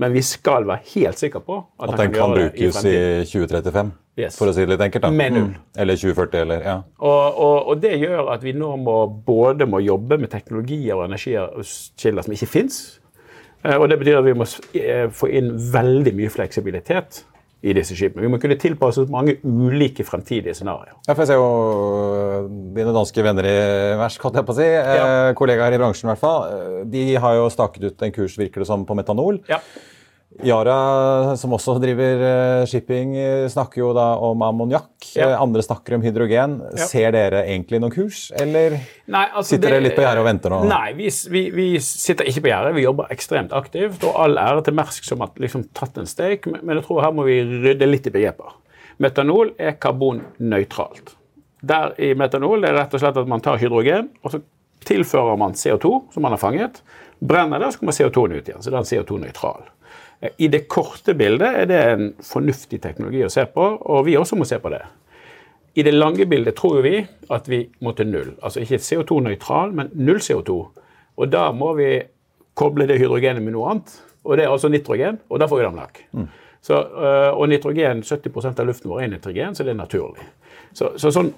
men 0.00 0.14
vi 0.14 0.22
skal 0.24 0.64
være 0.68 0.84
helt 0.94 1.20
sikre 1.20 1.42
på 1.44 1.58
at, 1.60 1.90
at 1.90 1.98
den, 1.98 2.14
kan, 2.14 2.20
kan 2.22 2.36
brukes 2.38 2.84
i, 2.84 2.94
i 2.94 3.28
2035? 3.28 3.90
Yes. 4.16 4.38
For 4.38 4.48
å 4.48 4.54
si 4.56 4.64
det 4.64 4.72
litt 4.72 4.84
enkelt. 4.86 5.04
da. 5.04 5.12
Med 5.12 5.34
null. 5.34 5.48
Mm. 5.50 5.64
Eller 5.82 5.98
2040, 6.00 6.44
eller 6.46 6.62
ja. 6.64 6.76
Og, 7.04 7.24
og, 7.36 7.56
og, 7.68 7.80
det 7.82 7.98
gjør 8.00 8.32
at 8.32 8.44
vi 8.44 8.54
nå 8.56 8.70
må 8.80 8.98
både 9.26 9.68
må 9.68 9.82
jobbe 9.84 10.16
med 10.22 10.32
teknologier 10.32 10.96
og 10.96 11.04
energikilder 11.10 12.24
som 12.24 12.36
ikke 12.36 12.48
fins. 12.48 12.78
Eh, 13.62 13.76
og 13.76 13.90
det 13.92 13.98
betyr 14.00 14.22
at 14.22 14.26
vi 14.26 14.36
må 14.36 14.46
eh, 14.80 15.08
få 15.12 15.28
inn 15.36 15.52
veldig 15.72 16.14
mye 16.16 16.32
fleksibilitet 16.32 17.26
i 17.66 17.74
disse 17.76 17.96
skipene. 17.98 18.24
Vi 18.24 18.30
må 18.32 18.38
kunne 18.40 18.56
tilpasse 18.60 19.04
oss 19.04 19.12
mange 19.12 19.36
ulike 19.44 20.04
fremtidige 20.06 20.54
scenarioer. 20.56 20.94
Ja, 21.08 21.12
for 21.12 21.24
jeg 21.24 21.32
ser 21.32 21.40
jo 21.40 21.50
øh, 22.16 22.48
dine 22.76 22.94
danske 22.96 23.26
venner 23.26 23.48
i 23.50 23.58
Versk, 24.00 24.24
holdt 24.24 24.40
jeg 24.40 24.48
på 24.48 24.56
å 24.56 24.58
si, 24.62 24.70
ja. 24.70 24.96
Eh, 25.02 25.34
kollegaer 25.36 25.76
i 25.76 25.82
bransjen 25.82 26.08
i 26.08 26.14
hvert 26.14 26.24
fall, 26.24 26.88
de 26.88 27.04
har 27.20 27.36
jo 27.36 27.52
staket 27.52 27.90
ut 27.90 28.06
en 28.06 28.16
kurs, 28.16 28.38
virker 28.40 28.64
det 28.64 28.70
som, 28.70 28.88
på 28.88 28.96
metanol. 28.96 29.42
Ja. 29.50 29.60
Yara, 30.44 31.36
som 31.40 31.54
også 31.56 31.78
driver 31.80 32.20
eh, 32.26 32.64
shipping, 32.68 33.14
eh, 33.16 33.46
snakker 33.48 33.80
jo 33.80 33.92
da 33.96 34.04
om 34.20 34.42
ammoniakk. 34.44 34.90
Ja. 35.16 35.30
Eh, 35.30 35.40
Andre 35.40 35.62
snakker 35.64 35.94
om 35.96 36.02
hydrogen. 36.04 36.58
Ja. 36.76 36.88
Ser 36.90 37.14
dere 37.16 37.44
egentlig 37.46 37.80
noen 37.80 37.94
kurs, 37.94 38.26
eller 38.36 38.76
Nei, 39.06 39.22
altså, 39.30 39.54
sitter 39.54 39.70
det- 39.70 39.72
dere 39.78 39.84
litt 39.86 39.96
på 39.96 40.04
gjerdet 40.04 40.20
og 40.20 40.28
venter 40.28 40.52
nå? 40.52 40.58
Nei, 40.68 40.92
vi, 40.98 41.08
vi, 41.32 41.42
vi 41.56 41.68
sitter 41.80 42.28
ikke 42.28 42.42
på 42.44 42.50
gjerdet. 42.52 42.74
Vi 42.76 42.84
jobber 42.84 43.08
ekstremt 43.14 43.54
aktivt. 43.56 44.04
Og 44.04 44.18
all 44.26 44.36
ære 44.42 44.64
til 44.66 44.74
Mersk 44.76 45.04
som 45.08 45.24
har 45.24 45.30
liksom 45.40 45.64
tatt 45.72 45.96
en 46.02 46.06
stake, 46.10 46.50
men 46.52 46.60
men 46.66 46.76
jeg 46.82 46.84
tror 46.90 47.00
her 47.06 47.12
må 47.16 47.24
vi 47.24 47.38
rydde 47.42 47.88
litt 47.88 48.06
i 48.06 48.10
begreper. 48.18 48.52
Metanol 49.00 49.54
er 49.58 49.72
karbonnøytralt. 49.80 51.14
Der 51.66 51.94
i 51.98 52.12
metanol 52.14 52.60
er 52.64 52.72
det 52.74 52.80
rett 52.82 52.94
og 52.94 53.00
slett 53.00 53.16
at 53.16 53.28
man 53.30 53.40
tar 53.40 53.56
hydrogen, 53.58 54.10
og 54.22 54.32
så 54.34 54.42
tilfører 54.86 55.38
man 55.40 55.52
CO2 55.56 56.12
som 56.12 56.22
man 56.22 56.32
har 56.36 56.38
fanget. 56.42 56.82
Brenner 57.24 57.58
det, 57.62 57.72
så 57.72 57.80
kommer 57.80 57.92
CO2-en 57.96 58.36
ut 58.36 58.48
igjen. 58.50 58.60
Så 58.62 58.70
den 58.70 58.82
er 58.82 58.90
CO2-nøytral. 58.90 59.64
Eh, 60.20 60.32
I 60.36 60.48
det 60.52 60.66
korte 60.72 61.14
bildet 61.14 61.62
er 61.62 61.68
det 61.70 61.80
en 61.92 62.08
fornuftig 62.24 62.80
teknologi 62.82 63.24
å 63.26 63.32
se 63.32 63.46
på, 63.50 63.66
og 63.80 64.06
vi 64.06 64.16
også 64.18 64.38
må 64.38 64.48
se 64.48 64.58
på 64.62 64.72
det. 64.72 64.82
I 65.76 65.84
det 65.84 65.92
lange 65.92 66.24
bildet 66.26 66.56
tror 66.56 66.80
vi 66.86 67.02
at 67.32 67.48
vi 67.52 67.66
må 67.84 67.92
til 67.92 68.08
null. 68.08 68.32
Altså 68.40 68.62
ikke 68.62 68.80
CO2-nøytral, 68.80 69.74
men 69.76 69.92
null 69.92 70.22
CO2. 70.24 70.56
Og 71.16 71.32
da 71.32 71.50
må 71.52 71.74
vi 71.76 71.90
koble 72.56 72.86
det 72.88 72.96
hydrogenet 73.00 73.44
med 73.44 73.52
noe 73.52 73.74
annet. 73.74 73.92
Og 74.24 74.38
det 74.38 74.46
er 74.46 74.52
altså 74.52 74.70
nitrogen, 74.72 75.20
og 75.28 75.40
da 75.40 75.48
får 75.50 75.60
vi 75.60 75.66
ammoniakk. 75.68 76.00
Så, 76.66 76.80
øh, 76.80 77.36
og 77.36 77.48
nitrogen, 77.48 78.00
70% 78.02 78.60
av 78.60 78.66
luften 78.66 78.90
vår 78.90 79.04
er 79.04 79.12
nitrogen, 79.12 79.54
så 79.54 79.62
det 79.64 79.74
er 79.74 79.78
naturlig. 79.78 80.24
Så, 80.74 80.96
så 80.98 81.12
sånn 81.14 81.28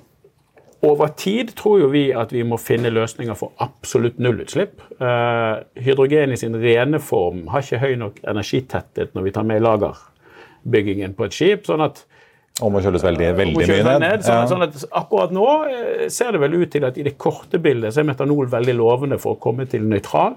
over 0.87 1.11
tid 1.19 1.55
tror 1.59 1.81
jo 1.83 1.89
vi 1.91 2.05
at 2.15 2.31
vi 2.33 2.45
må 2.47 2.59
finne 2.63 2.93
løsninger 2.95 3.35
for 3.39 3.51
absolutt 3.63 4.21
nullutslipp. 4.23 4.79
Uh, 5.01 5.65
hydrogen 5.75 6.33
i 6.33 6.39
sin 6.39 6.55
rene 6.55 7.01
form 7.03 7.49
har 7.53 7.65
ikke 7.65 7.83
høy 7.83 7.97
nok 7.99 8.21
energitetthet 8.31 9.17
når 9.17 9.27
vi 9.27 9.35
tar 9.35 9.49
med 9.49 9.65
lagerbyggingen 9.67 11.17
på 11.19 11.27
et 11.27 11.35
skip. 11.35 11.67
sånn 11.67 11.83
at 11.83 12.05
og 12.59 12.73
må 12.75 12.81
kjøles 12.83 13.05
veldig, 13.07 13.27
veldig 13.39 13.55
må 13.55 13.63
kjøre 13.63 13.85
mye 13.87 13.99
ned? 14.03 14.25
sånn, 14.27 14.41
Ja. 14.43 14.47
sånn 14.51 14.65
at 14.67 14.79
akkurat 14.91 15.31
nå 15.31 15.47
eh, 15.71 16.09
ser 16.11 16.33
det 16.35 16.41
vel 16.43 16.57
ut 16.59 16.71
til 16.75 16.85
at 16.89 16.99
i 16.99 17.05
det 17.07 17.15
korte 17.17 17.61
bildet 17.63 17.95
så 17.95 18.03
er 18.03 18.09
metanol 18.11 18.51
veldig 18.51 18.75
lovende 18.75 19.19
for 19.23 19.37
å 19.37 19.39
komme 19.39 19.69
til 19.71 19.83
nøytral. 19.87 20.35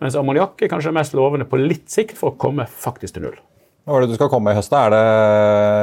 Mens 0.00 0.16
ammoniakk 0.20 0.60
er 0.60 0.68
kanskje 0.68 0.92
mest 0.92 1.14
lovende 1.16 1.48
på 1.48 1.56
litt 1.56 1.88
sikt 1.88 2.18
for 2.18 2.34
å 2.34 2.36
komme 2.36 2.66
faktisk 2.68 3.16
til 3.16 3.22
null. 3.22 3.38
Hva 3.86 4.00
er 4.00 4.02
det 4.02 4.16
du 4.16 4.16
skal 4.16 4.30
komme 4.32 4.50
i 4.50 4.56
høst? 4.56 4.72
Er 4.74 4.90
det 4.90 5.00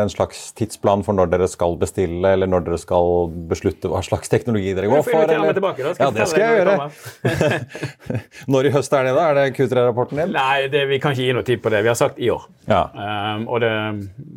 en 0.03 0.09
slags 0.11 0.39
tidsplan 0.59 1.05
for 1.07 1.15
når 1.15 1.29
dere 1.31 1.45
skal 1.47 1.77
bestille, 1.79 2.33
eller 2.35 2.49
når 2.51 2.65
dere 2.65 2.79
skal 2.81 3.29
beslutte 3.47 3.87
hva 3.87 4.01
slags 4.03 4.27
teknologi 4.27 4.73
dere 4.75 4.89
går 4.91 5.05
for? 5.05 5.15
invitere 5.15 5.37
meg 5.39 5.53
eller? 5.53 5.55
tilbake, 5.55 5.85
da. 5.85 5.93
Skal 5.95 6.03
Ja, 6.03 6.15
det 6.17 6.25
skal 6.27 6.43
jeg 6.43 6.57
gjøre. 6.59 8.19
når 8.57 8.67
i 8.67 8.73
høst 8.75 8.97
er 8.99 9.07
det, 9.07 9.13
da? 9.15 9.29
Er 9.29 9.39
det 9.39 9.45
Q3-rapporten 9.55 10.19
din? 10.19 10.35
Nei, 10.35 10.67
det, 10.73 10.83
vi 10.91 10.99
kan 10.99 11.15
ikke 11.15 11.29
gi 11.29 11.37
noe 11.39 11.47
tid 11.47 11.63
på 11.63 11.71
det. 11.71 11.79
Vi 11.87 11.91
har 11.93 11.95
sagt 12.01 12.19
i 12.19 12.27
år. 12.33 12.43
Ja. 12.67 12.83
Um, 12.91 13.47
og 13.47 13.63
det, 13.63 13.71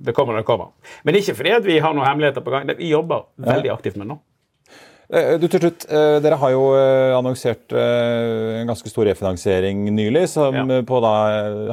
det 0.06 0.14
kommer 0.14 0.38
når 0.38 0.46
det 0.46 0.50
kommer. 0.52 0.70
Men 1.02 1.18
ikke 1.18 1.34
fordi 1.40 1.58
vi 1.66 1.82
har 1.82 1.98
noen 1.98 2.06
hemmeligheter 2.06 2.46
på 2.46 2.54
gang. 2.54 2.70
Vi 2.78 2.94
jobber 2.94 3.26
veldig 3.50 3.74
aktivt 3.74 3.98
med 3.98 4.06
det 4.06 4.12
nå. 4.14 4.20
Eh, 5.12 5.36
Du, 5.38 5.46
til 5.46 5.60
slutt, 5.62 5.84
eh, 5.86 6.18
Dere 6.24 6.36
har 6.40 6.50
jo 6.50 6.62
eh, 6.74 7.14
annonsert 7.14 7.70
en 7.76 8.66
ganske 8.66 8.90
stor 8.90 9.06
refinansiering 9.06 9.84
nylig, 9.94 10.24
som 10.28 10.54
Ja. 10.54 10.80
på 10.82 11.00
da 11.00 11.12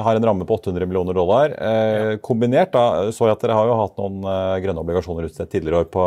har 0.02 0.14
en 0.16 0.22
ramme 0.22 0.46
på 0.46 0.54
800 0.60 0.86
millioner 0.86 1.14
dollar. 1.14 1.50
Ja. 1.50 2.16
Kombinert 2.22 2.70
da, 2.72 3.10
så 3.10 3.26
jeg 3.26 3.32
at 3.34 3.40
dere 3.42 3.54
har 3.58 3.66
jo 3.66 3.78
hatt 3.80 3.96
noen 3.98 4.22
grønne 4.62 4.82
obligasjoner 4.84 5.26
utstedt 5.26 5.50
tidligere 5.50 5.82
år 5.84 5.90
på 5.90 6.04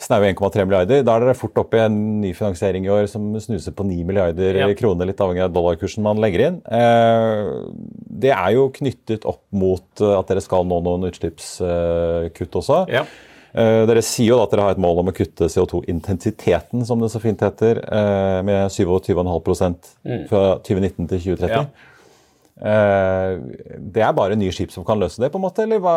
snaue 0.00 0.26
1,3 0.34 0.66
milliarder. 0.66 1.04
Da 1.04 1.16
er 1.16 1.20
dere 1.26 1.34
fort 1.38 1.54
oppe 1.62 1.78
i 1.78 1.84
en 1.86 2.20
ny 2.20 2.32
finansiering 2.34 2.84
i 2.84 2.90
år 2.90 3.06
som 3.08 3.32
snuser 3.38 3.72
på 3.72 3.84
9 3.86 4.04
milliarder 4.04 4.56
Ja. 4.58 4.66
kroner, 4.74 5.06
litt 5.06 5.20
avhengig 5.20 5.44
av 5.44 5.52
dollarkursen 5.54 6.02
man 6.02 6.18
legger 6.18 6.46
inn. 6.48 6.62
Det 8.20 8.30
er 8.34 8.52
jo 8.54 8.68
knyttet 8.70 9.24
opp 9.24 9.42
mot 9.52 9.82
at 10.00 10.26
dere 10.26 10.40
skal 10.42 10.64
nå 10.64 10.82
noen 10.82 11.06
utslippskutt 11.10 12.52
også. 12.58 12.88
Ja. 12.90 13.04
Eh, 13.54 13.84
Dere 13.90 14.02
sier 14.06 14.28
jo 14.30 14.36
da 14.38 14.44
at 14.46 14.52
dere 14.54 14.66
har 14.68 14.76
et 14.76 14.82
mål 14.82 15.00
om 15.02 15.10
å 15.10 15.16
kutte 15.16 15.48
CO2-intensiteten, 15.50 16.84
som 16.86 17.00
det 17.02 17.10
så 17.10 17.20
fint 17.22 17.40
heter, 17.42 17.80
eh, 17.82 18.42
med 18.46 18.70
27,5% 18.70 19.94
fra 20.30 20.44
2019 20.62 21.08
til 21.08 21.18
2030. 21.34 21.48
Ja. 21.50 21.64
Eh, 22.60 23.38
Det 23.80 24.02
er 24.04 24.12
bare 24.12 24.36
nye 24.36 24.52
skip 24.52 24.70
som 24.70 24.84
kan 24.84 25.00
løse 25.00 25.18
det, 25.18 25.30
på 25.32 25.38
en 25.40 25.44
måte? 25.46 25.62
eller 25.64 25.80
hva? 25.80 25.94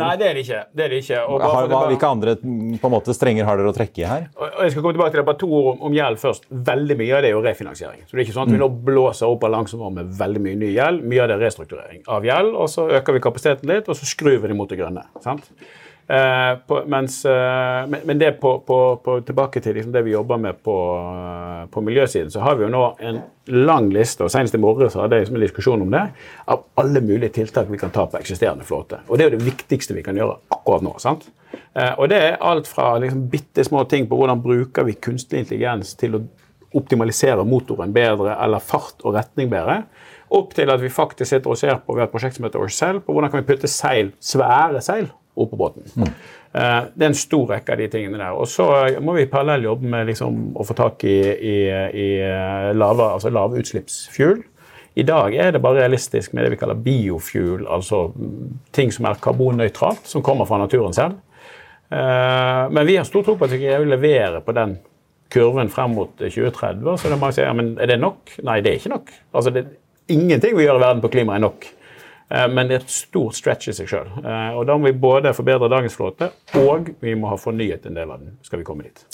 Nei, 0.00 0.16
det 0.16 0.26
er 0.26 0.34
det 0.38 0.44
ikke. 0.46 0.60
Det 0.74 0.84
er 0.84 0.88
det 0.88 1.00
ikke. 1.04 1.18
Og 1.28 1.42
har, 1.42 1.68
hva, 1.68 1.80
hvilke 1.90 2.08
andre 2.08 2.34
mm, 2.40 2.78
på 2.80 2.88
en 2.88 2.94
måte, 2.94 3.14
strenger 3.14 3.44
har 3.44 3.60
dere 3.60 3.70
å 3.70 3.76
trekke 3.76 3.98
i 4.02 4.08
her? 4.08 4.28
Og 4.40 4.62
jeg 4.64 4.72
skal 4.72 4.82
komme 4.82 4.96
tilbake 4.96 5.12
til 5.12 5.20
det, 5.20 5.26
bare 5.28 5.38
to 5.42 5.50
ord 5.52 5.68
om, 5.74 5.82
om 5.90 5.92
gjeld 5.98 6.18
først. 6.22 6.48
Veldig 6.50 6.96
mye 6.98 7.12
av 7.18 7.22
det 7.22 7.30
er 7.30 7.36
jo 7.36 7.42
refinansiering. 7.44 8.06
Så 8.08 8.16
det 8.16 8.22
er 8.22 8.24
ikke 8.26 8.38
sånn 8.38 8.48
at 8.48 8.54
vi 8.56 8.62
nå 8.62 8.70
blåser 8.88 9.28
opp 9.28 9.40
balansen 9.44 9.78
vår 9.84 9.92
med 10.00 10.14
veldig 10.18 10.40
mye 10.48 10.56
ny 10.64 10.72
gjeld. 10.74 11.04
Mye 11.04 11.22
av 11.26 11.28
det 11.28 11.36
er 11.36 11.44
restrukturering 11.44 12.00
av 12.08 12.24
gjeld, 12.24 12.56
og 12.56 12.72
så 12.72 12.88
øker 12.98 13.12
vi 13.18 13.20
kapasiteten 13.28 13.68
litt, 13.68 13.88
og 13.92 14.00
så 14.00 14.08
skrur 14.08 14.40
vi 14.40 14.48
det 14.48 14.56
mot 14.56 14.68
det 14.72 14.80
grønne. 14.80 15.04
sant? 15.22 15.50
Eh, 16.08 16.58
på, 16.66 16.82
mens, 16.86 17.24
uh, 17.24 17.88
men, 17.88 18.00
men 18.04 18.18
det 18.18 18.30
på, 18.40 18.58
på, 18.66 18.76
på, 19.04 19.18
tilbake 19.20 19.60
til 19.60 19.74
liksom 19.76 19.92
det 19.92 20.00
vi 20.06 20.14
jobber 20.14 20.38
med 20.40 20.62
på, 20.64 20.76
eh, 21.74 21.80
miljøsiden, 21.84 22.30
så 22.32 22.40
har 22.40 22.56
vi 22.56 22.64
jo 22.64 22.70
nå 22.72 22.84
en 23.04 23.18
lang 23.52 23.90
liste, 23.92 24.24
og 24.24 24.32
senest 24.32 24.56
i 24.56 24.60
morgen 24.62 24.88
så 24.88 25.02
hadde 25.02 25.18
jeg 25.18 25.26
liksom 25.26 25.36
en 25.36 25.44
diskusjon 25.44 25.84
om 25.84 25.92
det, 25.92 26.06
av 26.48 26.64
alle 26.80 27.02
mulige 27.04 27.34
tiltak 27.36 27.68
vi 27.68 27.80
kan 27.80 27.92
ta 27.92 28.06
på 28.08 28.16
eksisterende 28.16 28.64
flåte. 28.64 29.02
Og 29.08 29.18
det 29.18 29.26
er 29.26 29.30
jo 29.30 29.36
det 29.36 29.50
viktigste 29.50 29.98
vi 29.98 30.06
kan 30.06 30.16
gjøre 30.16 30.38
akkurat 30.56 30.88
nå. 30.88 30.94
sant? 31.04 31.28
Uh, 31.76 31.92
og 31.98 32.08
det 32.08 32.22
er 32.24 32.40
alt 32.40 32.72
fra 32.72 32.94
liksom 33.04 33.28
bitte 33.28 33.68
små 33.68 33.84
ting 33.84 34.08
på 34.08 34.16
hvordan 34.16 34.40
bruker 34.40 34.88
vi 34.88 34.96
kunstig 34.96 35.44
intelligens 35.44 35.92
til 36.00 36.16
å 36.16 36.24
optimalisere 36.78 37.44
motoren 37.44 37.92
bedre 37.92 38.32
eller 38.40 38.64
fart 38.64 39.04
og 39.04 39.20
retning 39.20 39.52
bedre, 39.52 39.82
opp 40.32 40.56
til 40.56 40.72
at 40.72 40.80
vi 40.80 40.88
faktisk 40.88 41.28
sitter 41.28 41.52
og 41.52 41.60
ser 41.60 41.84
på 41.84 41.96
vi 41.96 42.04
et 42.04 42.12
prosjekt 42.12 42.40
som 42.40 42.48
heter 42.48 42.64
Ourself, 42.64 43.04
på 43.04 43.12
hvordan 43.12 43.32
kan 43.32 43.44
vi 43.44 43.48
putte 43.52 43.68
seil, 43.68 44.14
svære 44.24 44.80
seil 44.84 45.12
opp 45.38 45.52
på 45.54 45.58
båten. 45.60 45.86
Mm. 45.94 46.12
det 46.94 47.04
er 47.04 47.10
en 47.10 47.16
stor 47.16 47.50
rekke 47.52 47.74
av 47.74 47.80
de 47.80 47.88
tingene 47.92 48.20
der. 48.20 48.36
Og 48.36 48.48
så 48.50 48.66
må 49.04 49.14
vi 49.16 49.28
parallelt 49.30 49.66
jobbe 49.68 49.90
med 49.92 50.08
liksom, 50.10 50.38
å 50.58 50.66
få 50.66 50.76
tak 50.78 51.04
i, 51.06 51.18
i, 51.34 51.56
i 51.92 52.08
eh, 52.24 52.70
lave, 52.76 53.12
altså 53.14 53.32
lavutslippsfuel. 53.34 54.42
I 54.98 55.04
dag 55.06 55.34
er 55.38 55.52
det 55.54 55.62
bare 55.62 55.84
realistisk 55.84 56.32
med 56.34 56.44
det 56.44 56.56
vi 56.56 56.58
kaller 56.58 56.78
biofuel, 56.82 57.68
altså 57.70 58.08
mm, 58.10 58.58
ting 58.74 58.90
som 58.94 59.06
er 59.06 59.20
karbonnøytralt, 59.22 60.08
som 60.10 60.24
kommer 60.26 60.48
fra 60.48 60.58
naturen 60.58 60.96
selv. 60.96 61.20
Eh, 61.90 62.64
men 62.74 62.86
vi 62.88 62.96
har 62.98 63.06
stor 63.06 63.22
tro 63.26 63.36
på 63.38 63.46
at 63.46 63.54
vi 63.54 63.62
kan 63.62 63.86
levere 63.88 64.42
på 64.44 64.54
den 64.56 64.78
kurven 65.32 65.70
frem 65.70 65.94
mot 65.94 66.14
2030. 66.18 66.96
Så 66.96 67.08
det 67.08 67.14
er 67.14 67.20
mange 67.20 67.36
som 67.36 67.40
sier 67.40 67.50
ja, 67.50 67.56
men 67.56 67.74
er 67.78 67.92
det 67.92 68.00
nok? 68.02 68.34
Nei, 68.48 68.60
det 68.64 68.72
er 68.72 68.80
ikke 68.80 68.94
nok. 68.96 69.12
Altså, 69.32 69.52
det, 69.54 69.66
ingenting 70.10 70.56
vi 70.56 70.66
gjør 70.66 70.80
i 70.80 70.86
verden 70.86 71.04
på 71.04 71.12
klima 71.12 71.36
er 71.36 71.44
nok. 71.46 71.68
Eh, 72.30 72.46
Men 72.52 72.68
det 72.68 72.74
er 72.76 72.84
et 72.84 72.90
stort 72.92 73.34
stretch 73.38 73.68
i 73.68 73.72
seg 73.72 73.88
sjøl. 73.88 74.08
Og 74.58 74.66
da 74.68 74.76
må 74.76 74.84
vi 74.90 74.92
både 75.00 75.32
forbedre 75.34 75.68
dagens 75.72 75.96
flåte, 75.96 76.30
og 76.60 76.90
vi 77.00 77.14
må 77.14 77.28
ha 77.32 77.36
fornyet 77.40 77.86
en 77.86 77.94
del 77.94 78.10
av 78.10 78.18
den. 78.20 78.36
skal 78.42 78.58
vi 78.60 78.64
komme 78.68 78.82
dit. 78.84 79.04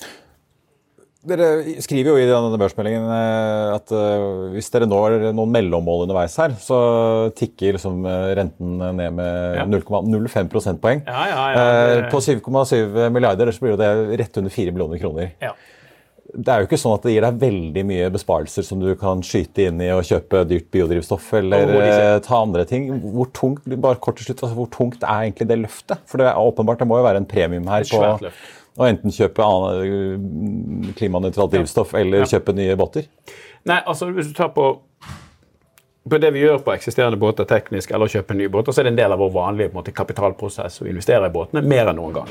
Dere 1.25 1.47
skriver 1.81 2.11
jo 2.11 2.17
i 2.21 2.27
denne 2.29 2.59
børsmeldingen 2.61 3.07
eh, 3.09 3.75
at 3.79 3.89
eh, 3.97 4.25
hvis 4.53 4.67
dere 4.75 4.85
når 4.91 5.15
noen 5.33 5.55
mellommål 5.55 6.03
underveis 6.05 6.35
her, 6.37 6.53
så 6.61 6.77
tikker 7.33 7.79
liksom 7.79 8.05
eh, 8.05 8.35
renten 8.37 8.75
ned 8.99 9.15
med 9.17 9.57
Ja. 9.57 9.65
0,05 9.65 10.51
prosentpoeng. 10.53 11.01
Ja, 11.07 11.23
ja, 11.31 11.47
ja, 11.55 11.63
Eh, 11.63 11.95
det- 12.03 12.11
På 12.13 12.21
7,7 12.21 13.09
milliarder 13.11 13.47
så 13.57 13.61
blir 13.65 13.79
det 13.81 14.19
rett 14.21 14.37
under 14.37 14.51
4 14.53 14.71
millioner 14.77 14.99
kroner. 15.01 15.31
Ja. 16.35 16.43
Det 16.45 16.51
er 16.53 16.61
jo 16.63 16.67
ikke 16.67 16.79
sånn 16.81 16.95
at 16.97 17.05
det 17.07 17.13
gir 17.15 17.25
deg 17.27 17.37
veldig 17.41 17.85
mye 17.87 18.09
besparelser 18.15 18.67
som 18.67 18.81
du 18.83 18.89
kan 18.99 19.23
skyte 19.23 19.69
inn 19.69 19.81
i 19.81 19.91
å 19.95 20.01
kjøpe 20.03 20.43
dyrt 20.51 20.67
biodrivstoff 20.75 21.29
eller 21.39 21.71
eh, 21.85 22.19
ta 22.27 22.41
andre 22.43 22.65
ting. 22.67 22.89
Hvor 23.05 23.31
tungt 23.37 23.69
bare 23.79 24.01
kort 24.03 24.19
til 24.19 24.27
slutt, 24.29 24.43
altså, 24.43 24.57
hvor 24.59 24.71
tungt 24.75 25.03
er 25.07 25.29
egentlig 25.29 25.49
det 25.53 25.61
løftet? 25.63 26.03
For 26.11 26.19
det 26.19 26.27
er 26.33 26.41
åpenbart, 26.43 26.83
det 26.83 26.89
må 26.91 26.99
jo 26.99 27.07
være 27.07 27.23
en 27.23 27.29
premium 27.31 27.71
her 27.71 27.87
på 27.87 28.03
å 28.75 28.89
enten 28.89 29.15
kjøpe 29.15 29.45
annen- 29.47 30.95
klimanøytralt 30.99 31.53
drivstoff 31.55 31.95
eller 31.95 32.25
Ja. 32.25 32.31
kjøpe 32.35 32.55
nye 32.59 32.75
båter. 32.77 33.07
Nei, 33.65 33.81
altså 33.87 34.11
hvis 34.13 34.29
du 34.29 34.35
tar 34.35 34.51
på 34.57 34.73
på 36.05 36.19
det 36.21 36.35
vi 36.35 36.43
gjør 36.43 36.59
på 36.61 36.75
eksisterende 36.75 37.17
båter 37.17 37.47
teknisk, 37.49 37.91
eller 37.97 38.11
kjøpe 38.13 38.35
nye 38.37 38.51
båter, 38.53 38.73
så 38.73 38.83
er 38.83 38.85
det 38.85 38.93
en 38.93 38.97
del 38.99 39.13
av 39.15 39.19
vår 39.23 39.31
vanlige 39.33 39.73
måte, 39.73 39.93
kapitalprosess 39.97 40.83
å 40.83 40.89
investere 40.91 41.31
i 41.31 41.33
båtene 41.33 41.63
mer 41.65 41.89
enn 41.89 41.97
noen 41.97 42.13
gang. 42.19 42.29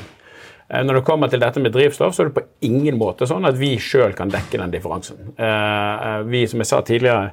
Eh, 0.68 0.84
Når 0.84 0.94
det 0.94 1.04
kommer 1.04 1.28
til 1.28 1.40
dette 1.40 1.60
med 1.60 1.72
drivstoff, 1.72 2.14
så 2.14 2.22
er 2.22 2.30
det 2.30 2.34
på 2.38 2.46
ingen 2.66 2.98
måte 2.98 3.28
sånn 3.28 3.46
at 3.48 3.58
vi 3.58 3.74
sjøl 3.78 4.14
kan 4.16 4.32
dekke 4.32 4.60
den 4.60 4.72
differansen. 4.72 5.34
Eh, 5.36 5.46
eh, 5.46 6.22
Vi, 6.22 6.46
som 6.46 6.60
jeg 6.60 6.66
sa 6.66 6.80
tidligere, 6.80 7.32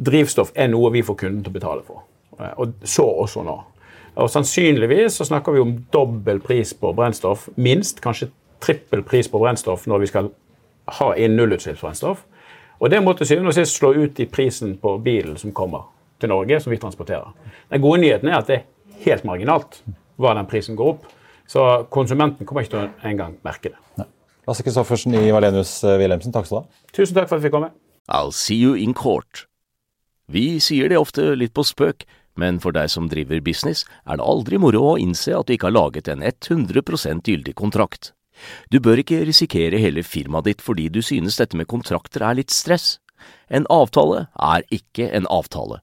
drivstoff 0.00 0.52
er 0.54 0.68
noe 0.68 0.90
vi 0.90 1.02
får 1.02 1.16
kunden 1.16 1.42
til 1.44 1.52
å 1.52 1.58
betale 1.58 1.82
for. 1.84 2.06
Og 2.56 2.72
så 2.88 3.04
også 3.04 3.44
nå. 3.44 3.58
Og 4.16 4.30
Sannsynligvis 4.30 5.18
så 5.20 5.26
snakker 5.28 5.52
vi 5.52 5.60
om 5.60 5.74
dobbel 5.92 6.40
pris 6.40 6.72
på 6.74 6.94
brennstoff, 6.96 7.48
minst 7.56 8.00
kanskje 8.00 8.30
trippel 8.60 9.02
pris 9.02 9.28
på 9.28 9.38
brennstoff 9.38 9.86
når 9.86 10.00
vi 10.00 10.06
skal 10.06 10.30
ha 11.00 11.12
inn 11.16 11.36
nullutslippsbrennstoff. 11.36 12.24
Og 12.80 12.90
det 12.90 13.02
må 13.04 13.12
til 13.12 13.28
syvende 13.28 13.52
og 13.52 13.54
sist 13.58 13.76
slå 13.76 13.92
ut 13.92 14.20
i 14.20 14.26
prisen 14.26 14.78
på 14.80 14.96
bilen 15.04 15.36
som 15.36 15.52
kommer 15.52 15.90
til 16.20 16.32
Norge, 16.32 16.60
som 16.60 16.72
vi 16.72 16.80
transporterer. 16.80 17.28
Den 17.68 17.82
gode 17.84 18.00
nyheten 18.00 18.28
er 18.28 18.38
at 18.40 18.48
det 18.48 18.56
er 18.56 19.04
helt 19.04 19.24
marginalt 19.28 19.82
hva 20.20 20.32
den 20.36 20.48
prisen 20.48 20.76
går 20.76 20.94
opp. 20.94 21.04
Så 21.50 21.66
konsumenten 21.90 22.46
kommer 22.46 22.62
ikke 22.62 22.76
til 22.76 22.84
å 22.84 23.10
engang 23.10 23.34
merke 23.46 23.72
det. 23.72 24.06
Lasse 24.46 24.64
Kristoffersen 24.66 25.14
i 25.18 25.30
Valenius 25.34 25.80
eh, 25.84 25.98
Wilhelmsen, 25.98 26.34
takk 26.34 26.46
skal 26.46 26.62
du 26.62 26.66
ha. 26.66 26.82
Tusen 26.94 27.16
takk 27.16 27.30
for 27.30 27.36
at 27.36 27.42
vi 27.42 27.48
fikk 27.48 27.56
komme. 27.58 27.72
I'll 28.10 28.34
see 28.34 28.58
you 28.58 28.76
in 28.78 28.94
court. 28.94 29.46
Vi 30.30 30.60
sier 30.62 30.90
det 30.90 30.98
ofte 30.98 31.32
litt 31.34 31.54
på 31.54 31.64
spøk, 31.66 32.06
men 32.38 32.60
for 32.62 32.74
deg 32.74 32.90
som 32.92 33.10
driver 33.10 33.42
business, 33.42 33.82
er 34.06 34.20
det 34.20 34.26
aldri 34.26 34.60
moro 34.62 34.92
å 34.92 34.96
innse 35.02 35.34
at 35.34 35.48
du 35.48 35.56
ikke 35.56 35.68
har 35.68 35.76
laget 35.76 36.10
en 36.10 36.22
100% 36.22 37.26
gyldig 37.26 37.54
kontrakt. 37.58 38.12
Du 38.70 38.78
bør 38.80 39.02
ikke 39.02 39.24
risikere 39.26 39.82
hele 39.82 40.06
firmaet 40.06 40.46
ditt 40.48 40.62
fordi 40.64 40.88
du 40.88 41.02
synes 41.04 41.36
dette 41.36 41.58
med 41.58 41.68
kontrakter 41.68 42.24
er 42.24 42.38
litt 42.38 42.54
stress. 42.54 43.00
En 43.50 43.66
avtale 43.68 44.28
er 44.38 44.64
ikke 44.72 45.10
en 45.12 45.26
avtale. 45.28 45.82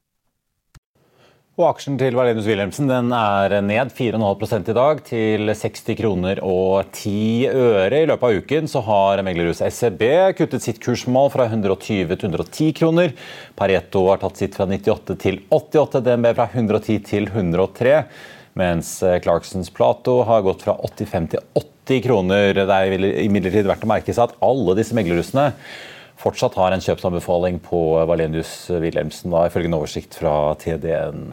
Og 1.59 1.65
aksjen 1.67 1.97
til 1.99 2.15
Valenius 2.15 2.45
Wilhelmsen 2.47 2.87
den 2.87 3.09
er 3.11 3.57
ned 3.59 3.89
4,5 3.91 4.69
i 4.71 4.75
dag, 4.77 5.01
til 5.03 5.51
60 5.51 5.97
kroner 5.99 6.39
og 6.47 6.93
10 6.95 7.49
øre. 7.51 7.97
I 7.97 8.07
løpet 8.07 8.23
av 8.23 8.37
uken 8.39 8.71
så 8.71 8.79
har 8.87 9.19
meglerhuset 9.27 9.75
SEB 9.75 10.05
kuttet 10.37 10.63
sitt 10.63 10.79
kursmål 10.79 11.27
fra 11.33 11.49
120 11.51 12.15
til 12.15 12.31
110 12.31 12.71
kroner. 12.79 13.11
Pareto 13.59 14.05
har 14.07 14.23
tatt 14.23 14.39
sitt 14.39 14.55
fra 14.55 14.69
98 14.71 15.19
til 15.25 15.41
88, 15.51 15.99
DNB 16.07 16.31
fra 16.39 16.47
110 16.53 17.03
til 17.11 17.27
103. 17.27 17.99
Mens 18.63 18.95
Clarksons 19.19 19.75
Plato 19.75 20.21
har 20.31 20.47
gått 20.47 20.63
fra 20.63 20.79
85 20.79 21.33
til 21.35 21.43
80 21.59 22.05
kroner. 22.07 22.63
Det 22.63 22.79
er 22.79 23.09
imidlertid 23.27 23.67
verdt 23.67 23.83
å 23.83 23.91
merke 23.91 24.15
seg 24.15 24.29
at 24.29 24.39
alle 24.47 24.79
disse 24.79 24.95
meglerhusene 24.95 25.51
fortsatt 26.21 26.57
har 26.59 26.75
en 26.75 26.83
kjøpsanbefaling 26.83 27.59
på 27.65 27.81
Valenius 28.09 28.53
Wilhelmsen, 28.71 29.33
da, 29.33 29.47
ifølge 29.49 29.71
en 29.71 29.79
oversikt 29.79 30.17
fra 30.21 30.35
TDN. 30.61 31.31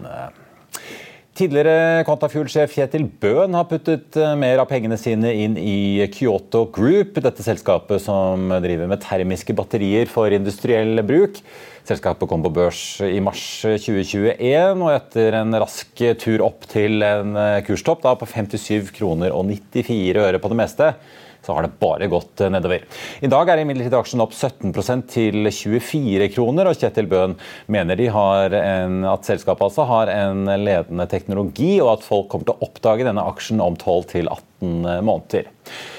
Tidligere 1.38 2.02
Quantafuel-sjef 2.02 2.72
Kjetil 2.74 3.04
Bøhn 3.22 3.54
har 3.54 3.66
puttet 3.70 4.16
eh, 4.18 4.32
mer 4.34 4.58
av 4.58 4.66
pengene 4.66 4.96
sine 4.98 5.30
inn 5.38 5.54
i 5.60 6.02
Kyoto 6.10 6.64
Group, 6.74 7.20
dette 7.22 7.44
selskapet 7.46 8.02
som 8.02 8.50
driver 8.64 8.90
med 8.90 9.04
termiske 9.04 9.54
batterier 9.54 10.10
for 10.10 10.34
industriell 10.34 10.98
bruk. 11.06 11.38
Selskapet 11.86 12.26
kom 12.28 12.42
på 12.42 12.50
børs 12.56 12.80
i 13.06 13.20
mars 13.22 13.44
2021, 13.62 14.82
og 14.82 14.90
etter 14.96 15.38
en 15.38 15.54
rask 15.62 16.02
tur 16.18 16.42
opp 16.48 16.66
til 16.72 17.06
en 17.06 17.38
eh, 17.38 17.60
kurstopp 17.68 18.02
da, 18.02 18.16
på 18.18 18.26
57 18.26 18.90
kroner 18.98 19.30
og 19.30 19.46
94 19.46 20.18
øre 20.24 20.42
på 20.42 20.50
det 20.50 20.58
meste, 20.58 20.90
så 21.48 21.56
har 21.56 21.64
det 21.64 21.78
bare 21.80 22.10
gått 22.12 22.42
eh, 22.44 22.52
nedover. 22.52 22.84
I 23.24 23.32
dag 23.32 23.48
er 23.48 23.62
imidlertid 23.62 23.96
aksjen 23.96 24.22
opp 24.24 24.36
17% 24.36 25.08
til 25.08 25.48
24 25.48 26.28
kroner, 26.34 26.68
og 26.68 26.76
Kjetil 26.76 27.08
Bøhn 27.08 27.38
mener 27.72 28.04
en, 28.04 29.00
at 29.08 29.28
selskapet 29.28 29.70
altså 29.70 29.88
har 29.88 30.12
en 30.12 30.44
ledende 30.60 31.08
teknologi, 31.08 31.78
og 31.80 31.96
at 31.96 32.04
folk 32.04 32.28
kommer 32.28 32.50
til 32.50 32.58
å 32.58 32.68
oppdage 32.68 33.08
denne 33.08 33.24
aksjen 33.32 33.64
om 33.64 33.78
12 33.80 34.28
18 34.28 35.06
måneder. 35.06 35.48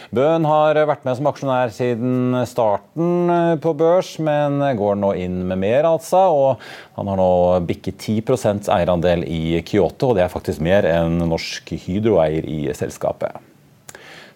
Bøhn 0.10 0.46
har 0.50 0.78
vært 0.90 1.04
med 1.06 1.20
som 1.20 1.28
aksjonær 1.30 1.74
siden 1.74 2.38
starten 2.50 3.30
eh, 3.34 3.56
på 3.62 3.76
børs, 3.78 4.16
men 4.26 4.58
går 4.78 4.98
nå 4.98 5.14
inn 5.22 5.44
med 5.50 5.62
mer, 5.62 5.86
altså. 5.90 6.24
Og 6.34 6.98
han 6.98 7.12
har 7.12 7.20
nå 7.20 7.34
bikket 7.70 8.02
10% 8.10 8.72
eierandel 8.74 9.26
i 9.30 9.60
Kyoto, 9.66 10.12
og 10.12 10.18
det 10.18 10.26
er 10.26 10.34
faktisk 10.34 10.66
mer 10.66 10.88
enn 10.90 11.22
Norsk 11.30 11.76
Hydro 11.86 12.18
eier 12.24 12.46
i 12.50 12.66
selskapet. 12.78 13.49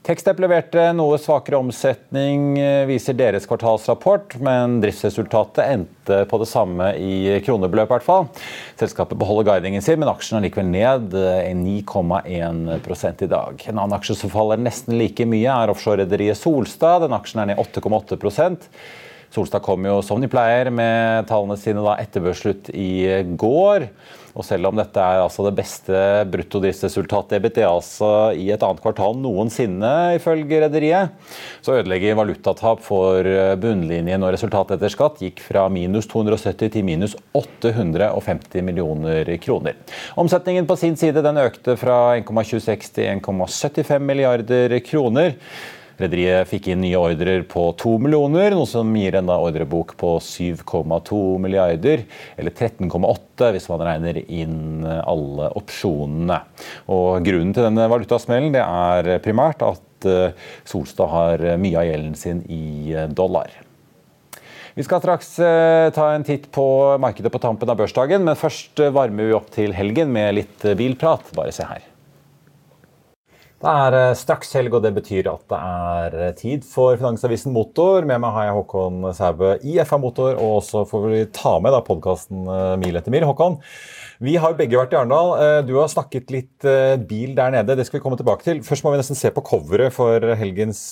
Tekstep 0.04 0.42
leverte 0.44 0.90
noe 0.92 1.16
svakere 1.16 1.56
omsetning, 1.64 2.58
eh, 2.60 2.82
viser 2.90 3.16
deres 3.16 3.46
kvartalsrapport, 3.48 4.36
men 4.44 4.82
driftsresultatet 4.84 5.64
endte 5.64 6.18
på 6.28 6.40
det 6.42 6.48
samme 6.52 6.90
i 7.00 7.40
kronebeløp. 7.46 7.88
hvert 7.88 8.04
fall. 8.04 8.28
Selskapet 8.76 9.18
beholder 9.18 9.54
guidingen 9.54 9.82
sin, 9.82 10.00
men 10.00 10.10
aksjen 10.10 10.38
er 10.38 10.50
likevel 10.50 10.68
ned 10.68 11.16
9,1 11.56 12.68
eh, 12.68 13.24
i 13.24 13.32
dag. 13.32 13.64
En 13.70 13.80
annen 13.80 13.98
aksje 13.98 14.18
som 14.18 14.30
faller 14.30 14.58
nesten 14.58 14.98
like 14.98 15.24
mye, 15.24 15.48
er 15.48 15.72
offshorerederiet 15.72 16.36
Solstad. 16.36 17.08
Den 17.08 17.16
aksjen 17.16 17.40
er 17.40 17.46
ned 17.54 17.58
8,8% 17.64 18.68
Solstad 19.34 19.64
kom 19.66 19.86
jo 19.88 20.02
som 20.06 20.22
de 20.22 20.28
pleier 20.30 20.70
med 20.70 21.26
tallene 21.26 21.56
sine 21.58 21.82
etter 21.98 22.22
børsslutt 22.22 22.70
i 22.70 23.24
går. 23.40 23.88
Og 24.34 24.46
selv 24.46 24.66
om 24.70 24.78
dette 24.78 24.98
er 24.98 25.22
altså 25.22 25.46
det 25.46 25.54
beste 25.60 25.98
bruttodriftsresultatet 26.34 27.38
EBTA 27.38 27.68
altså 27.70 28.08
i 28.34 28.48
et 28.54 28.64
annet 28.66 28.82
kvartal 28.82 29.18
noensinne, 29.22 29.92
ifølge 30.18 30.64
rederiet, 30.64 31.14
så 31.62 31.78
ødelegger 31.78 32.18
valutatap 32.18 32.82
for 32.82 33.30
bunnlinjen 33.62 34.26
og 34.26 34.34
resultatet 34.34 34.80
etter 34.80 34.94
skatt 34.94 35.22
gikk 35.22 35.44
fra 35.44 35.68
minus 35.74 36.10
270 36.10 36.74
til 36.74 36.88
minus 36.88 37.14
850 37.38 38.66
millioner 38.66 39.30
kroner. 39.44 39.78
Omsetningen 40.18 40.68
på 40.70 40.80
sin 40.82 40.98
side 40.98 41.22
den 41.26 41.42
økte 41.44 41.78
fra 41.78 42.18
1,26 42.18 42.90
til 42.98 43.10
1,75 43.14 44.02
milliarder 44.02 44.80
kroner. 44.86 45.38
Rederiet 46.02 46.50
fikk 46.50 46.72
inn 46.74 46.82
nye 46.82 46.98
ordrer 46.98 47.44
på 47.50 47.68
2 47.78 47.98
millioner, 48.02 48.56
noe 48.58 48.70
som 48.70 48.90
gir 48.98 49.18
en 49.20 49.30
ordrebok 49.34 49.94
på 50.00 50.16
7,2 50.24 51.20
milliarder, 51.44 52.06
eller 52.38 52.56
13,8 52.56 53.52
hvis 53.54 53.70
man 53.70 53.86
regner 53.86 54.22
inn 54.24 54.88
alle 54.88 55.52
opsjonene. 55.60 56.40
Og 56.94 57.22
Grunnen 57.26 57.54
til 57.54 57.68
denne 57.68 57.90
valutasmellen 57.92 58.56
det 58.56 58.64
er 58.64 59.22
primært 59.24 59.62
at 59.66 60.10
eh, 60.10 60.50
Solstad 60.68 61.14
har 61.14 61.46
mye 61.62 61.78
av 61.80 61.88
gjelden 61.88 62.18
sin 62.18 62.42
i 62.50 62.66
eh, 62.96 63.08
dollar. 63.14 63.54
Vi 64.74 64.82
skal 64.82 65.04
straks 65.04 65.36
eh, 65.46 65.94
ta 65.94 66.10
en 66.16 66.26
titt 66.26 66.50
på 66.54 66.66
markedet 67.02 67.30
på 67.30 67.42
tampen 67.44 67.70
av 67.70 67.78
børsdagen, 67.78 68.26
men 68.26 68.40
først 68.40 68.82
varmer 68.96 69.30
vi 69.30 69.38
opp 69.38 69.54
til 69.54 69.78
helgen 69.78 70.10
med 70.16 70.40
litt 70.42 70.70
bilprat. 70.80 71.30
Bare 71.38 71.54
se 71.54 71.70
her. 71.70 71.93
Det 73.64 73.72
er 73.72 73.96
eh, 73.96 74.14
straks 74.20 74.50
helg, 74.58 74.74
og 74.76 74.84
det 74.84 74.90
betyr 74.92 75.28
at 75.32 75.44
det 75.48 75.58
er 75.58 76.16
eh, 76.20 76.32
tid 76.36 76.66
for 76.68 76.98
Finansavisen 77.00 77.54
Motor. 77.56 78.04
Med 78.04 78.20
meg 78.20 78.36
har 78.36 78.50
jeg 78.50 78.56
Håkon 78.58 79.06
Sæbø 79.16 79.54
i 79.64 79.78
FA 79.88 80.00
Motor, 80.04 80.36
og 80.36 80.58
så 80.68 80.82
får 80.90 81.06
vi 81.08 81.22
ta 81.32 81.54
med 81.64 81.78
podkasten 81.88 82.44
eh, 82.44 82.74
Mil 82.82 83.00
etter 83.00 83.14
mil. 83.14 83.24
Håkon, 83.30 83.56
vi 84.24 84.36
har 84.36 84.58
begge 84.60 84.76
vært 84.82 84.92
i 84.92 85.00
Arendal. 85.00 85.64
Du 85.68 85.78
har 85.78 85.88
snakket 85.92 86.36
litt 86.36 86.68
bil 87.08 87.34
der 87.40 87.56
nede. 87.56 87.76
Det 87.80 87.88
skal 87.88 88.02
vi 88.02 88.04
komme 88.04 88.20
tilbake 88.20 88.44
til. 88.44 88.60
Først 88.68 88.84
må 88.84 88.92
vi 88.94 89.00
nesten 89.00 89.20
se 89.20 89.32
på 89.36 89.44
coveret 89.48 89.96
for 89.96 90.28
helgens 90.40 90.86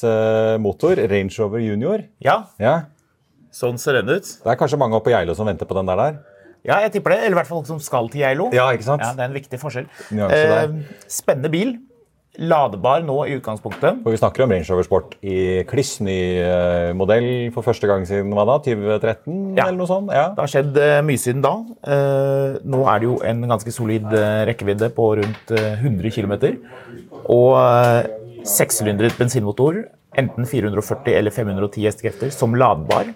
motor, 0.64 1.00
Range 1.12 1.32
Rover 1.40 1.64
Junior. 1.64 2.04
Ja. 2.24 2.42
ja. 2.60 2.74
Sånn 3.56 3.80
ser 3.80 4.00
den 4.00 4.18
ut. 4.18 4.34
Det 4.42 4.52
er 4.52 4.60
kanskje 4.60 4.80
mange 4.80 5.00
oppe 5.00 5.12
på 5.12 5.16
Geilo 5.16 5.36
som 5.38 5.48
venter 5.48 5.68
på 5.70 5.80
den 5.80 5.92
der? 5.92 6.02
der. 6.02 6.20
Ja, 6.68 6.82
jeg 6.84 6.96
tipper 6.98 7.16
det. 7.16 7.22
Eller 7.26 7.36
i 7.36 7.42
hvert 7.42 7.52
fall 7.52 7.64
som 7.68 7.80
skal 7.84 8.12
til 8.12 8.24
Geilo. 8.26 8.50
Ja, 8.56 8.68
ikke 8.76 8.90
sant? 8.90 9.04
Ja, 9.04 9.16
Det 9.16 9.24
er 9.24 9.32
en 9.32 9.40
viktig 9.40 9.60
forskjell. 9.62 9.88
Eh, 10.12 10.76
spennende 11.12 11.52
bil. 11.54 11.78
Ladebar 12.40 13.02
nå 13.04 13.18
i 13.28 13.34
utgangspunktet. 13.36 13.98
Og 14.06 14.14
vi 14.14 14.20
snakker 14.20 14.46
om 14.46 14.52
Range 14.54 14.64
Rover 14.70 14.86
Sport 14.88 15.18
i 15.20 15.66
kliss 15.68 15.98
ny 16.00 16.16
uh, 16.40 16.92
modell 16.96 17.50
for 17.52 17.66
første 17.66 17.90
gang 17.90 18.06
siden 18.08 18.32
hva 18.32 18.46
da? 18.48 18.56
2013? 18.64 19.58
Ja. 19.58 19.66
eller 19.66 19.80
noe 19.82 19.90
sånt? 19.90 20.14
Ja. 20.16 20.30
Det 20.38 20.40
har 20.40 20.54
skjedd 20.54 20.80
uh, 20.80 21.02
mye 21.04 21.20
siden 21.20 21.44
da. 21.44 21.52
Uh, 21.84 22.56
nå 22.64 22.86
er 22.88 23.02
det 23.04 23.10
jo 23.10 23.18
en 23.28 23.44
ganske 23.52 23.74
solid 23.76 24.08
rekkevidde 24.48 24.94
på 24.96 25.10
rundt 25.20 25.52
100 25.52 26.14
km. 26.16 26.38
Og 27.36 27.52
sekssylindret 28.48 29.20
bensinmotor, 29.20 29.84
enten 30.16 30.48
440 30.48 31.20
eller 31.20 31.36
510 31.36 31.90
hestekrefter, 31.90 32.32
som 32.32 32.56
ladbar. 32.56 33.12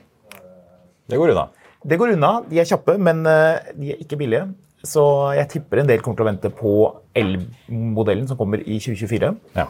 Det 1.07 1.21
går 1.21 1.31
unna. 1.31 1.47
Det 1.87 2.01
går 2.01 2.17
unna. 2.17 2.35
De 2.51 2.59
er 2.59 2.67
kjappe, 2.67 2.97
men 2.99 3.23
de 3.23 3.95
er 3.95 4.03
ikke 4.03 4.19
billige. 4.19 4.49
Så 4.85 5.03
jeg 5.37 5.49
tipper 5.51 5.81
en 5.81 5.89
del 5.89 6.03
kommer 6.03 6.19
til 6.19 6.25
å 6.25 6.29
vente 6.29 6.51
på 6.53 6.75
elmodellen 7.17 8.27
som 8.29 8.37
kommer 8.39 8.61
i 8.61 8.77
2024. 8.77 9.31
Ja. 9.57 9.67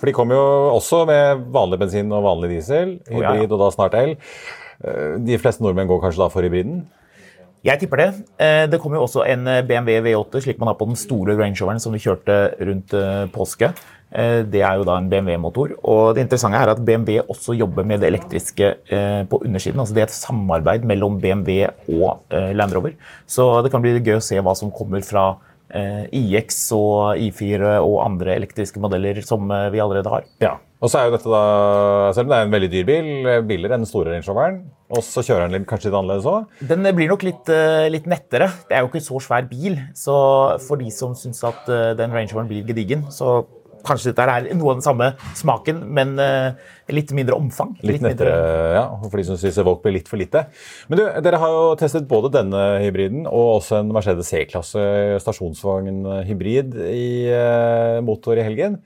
For 0.00 0.08
de 0.08 0.14
kommer 0.16 0.38
jo 0.38 0.44
også 0.78 1.02
med 1.08 1.44
vanlig 1.52 1.80
bensin 1.82 2.12
og 2.16 2.24
vanlig 2.24 2.54
diesel, 2.54 2.96
hybrid 3.10 3.52
og 3.52 3.60
da 3.60 3.68
snart 3.74 3.96
el. 4.00 4.14
Eh, 4.80 5.18
de 5.20 5.36
fleste 5.40 5.64
nordmenn 5.64 5.90
går 5.90 6.00
kanskje 6.06 6.22
da 6.22 6.30
for 6.32 6.46
hybriden? 6.46 6.86
Jeg 7.66 7.80
tipper 7.82 8.00
det. 8.00 8.10
Eh, 8.40 8.64
det 8.72 8.80
kommer 8.80 8.96
jo 8.98 9.06
også 9.06 9.26
en 9.28 9.44
BMW 9.68 10.00
V8, 10.06 10.44
slik 10.46 10.60
man 10.60 10.70
har 10.72 10.78
på 10.80 10.88
den 10.88 10.96
store 10.96 11.36
Range 11.36 11.58
Roveren 11.60 11.82
som 11.82 11.92
vi 11.92 12.00
kjørte 12.00 12.42
rundt 12.60 12.94
eh, 12.96 13.26
påske. 13.34 13.74
Eh, 14.10 14.40
det 14.50 14.62
er 14.66 14.78
jo 14.78 14.86
da 14.86 14.96
en 14.98 15.08
BMW-motor. 15.10 15.76
Og 15.86 16.14
det 16.16 16.24
interessante 16.26 16.58
er 16.58 16.72
at 16.72 16.82
BMW 16.86 17.20
også 17.22 17.54
jobber 17.58 17.86
med 17.86 18.02
det 18.02 18.10
elektriske 18.10 18.72
eh, 18.90 19.22
på 19.30 19.42
undersiden. 19.44 19.80
altså 19.80 19.94
Det 19.94 20.02
er 20.02 20.10
et 20.10 20.16
samarbeid 20.16 20.86
mellom 20.88 21.20
BMW 21.22 21.68
og 21.94 22.24
eh, 22.34 22.50
Land 22.56 22.74
Rover. 22.74 22.96
Så 23.26 23.46
det 23.62 23.70
kan 23.72 23.82
bli 23.84 23.98
gøy 23.98 24.18
å 24.18 24.24
se 24.24 24.40
hva 24.40 24.56
som 24.58 24.74
kommer 24.74 25.04
fra 25.06 25.32
IX 25.70 26.56
og 26.74 27.20
I4 27.22 27.76
og 27.78 28.00
andre 28.02 28.32
elektriske 28.34 28.80
modeller 28.82 29.20
som 29.22 29.44
vi 29.70 29.78
allerede 29.78 30.10
har. 30.10 30.24
Ja, 30.42 30.56
og 30.80 30.88
så 30.88 31.00
er 31.00 31.08
jo 31.08 31.14
dette 31.14 31.28
da, 31.28 31.44
Selv 32.16 32.26
om 32.26 32.32
det 32.32 32.38
er 32.38 32.46
en 32.46 32.54
veldig 32.54 32.70
dyr 32.72 32.88
bil, 32.88 33.08
billigere 33.48 33.76
enn 33.76 33.84
den 33.84 33.90
store 33.90 34.14
Range 34.14 34.26
Roveren, 34.26 34.58
og 34.90 35.04
så 35.06 35.22
kjører 35.26 35.52
den 35.52 35.68
kanskje 35.68 35.90
litt 35.90 35.98
annerledes 36.00 36.28
òg? 36.30 36.66
Den 36.72 36.88
blir 36.96 37.12
nok 37.12 37.24
litt, 37.26 37.52
litt, 37.92 38.08
nettere. 38.10 38.48
Det 38.66 38.74
er 38.74 38.82
jo 38.82 38.90
ikke 38.90 39.04
så 39.04 39.20
svær 39.22 39.44
bil. 39.46 39.76
Så 39.94 40.16
for 40.64 40.80
de 40.80 40.90
som 40.94 41.12
syns 41.18 41.44
at 41.46 41.68
den 42.00 42.16
Range 42.16 42.32
Roveren 42.32 42.50
blir 42.50 42.66
gedigen, 42.66 43.04
så 43.14 43.42
Kanskje 43.86 44.12
dette 44.12 44.24
er 44.28 44.48
noe 44.56 44.72
av 44.72 44.78
den 44.78 44.84
samme 44.84 45.06
smaken, 45.38 45.82
men 45.96 46.12
uh, 46.20 46.52
litt 46.92 47.12
mindre 47.16 47.36
omfang. 47.38 47.72
Litt, 47.80 47.96
litt 47.96 48.04
nettere, 48.04 48.34
mindre... 48.34 48.74
ja. 48.76 48.84
For 49.06 49.20
de 49.20 49.26
som 49.30 49.38
syns 49.40 49.60
Evoke 49.62 49.84
blir 49.86 49.96
litt 49.98 50.10
for 50.10 50.20
lite. 50.20 50.44
Men 50.90 51.00
du, 51.00 51.04
dere 51.24 51.40
har 51.40 51.54
jo 51.54 51.62
testet 51.80 52.08
både 52.10 52.32
denne 52.34 52.64
hybriden 52.84 53.24
og 53.30 53.60
også 53.60 53.80
en 53.80 53.94
Mercedes 53.94 54.30
C-klasse 54.32 54.84
stasjonsvognhybrid 55.24 56.76
i 56.90 57.08
motor 58.06 58.40
i 58.40 58.46
helgen. 58.46 58.80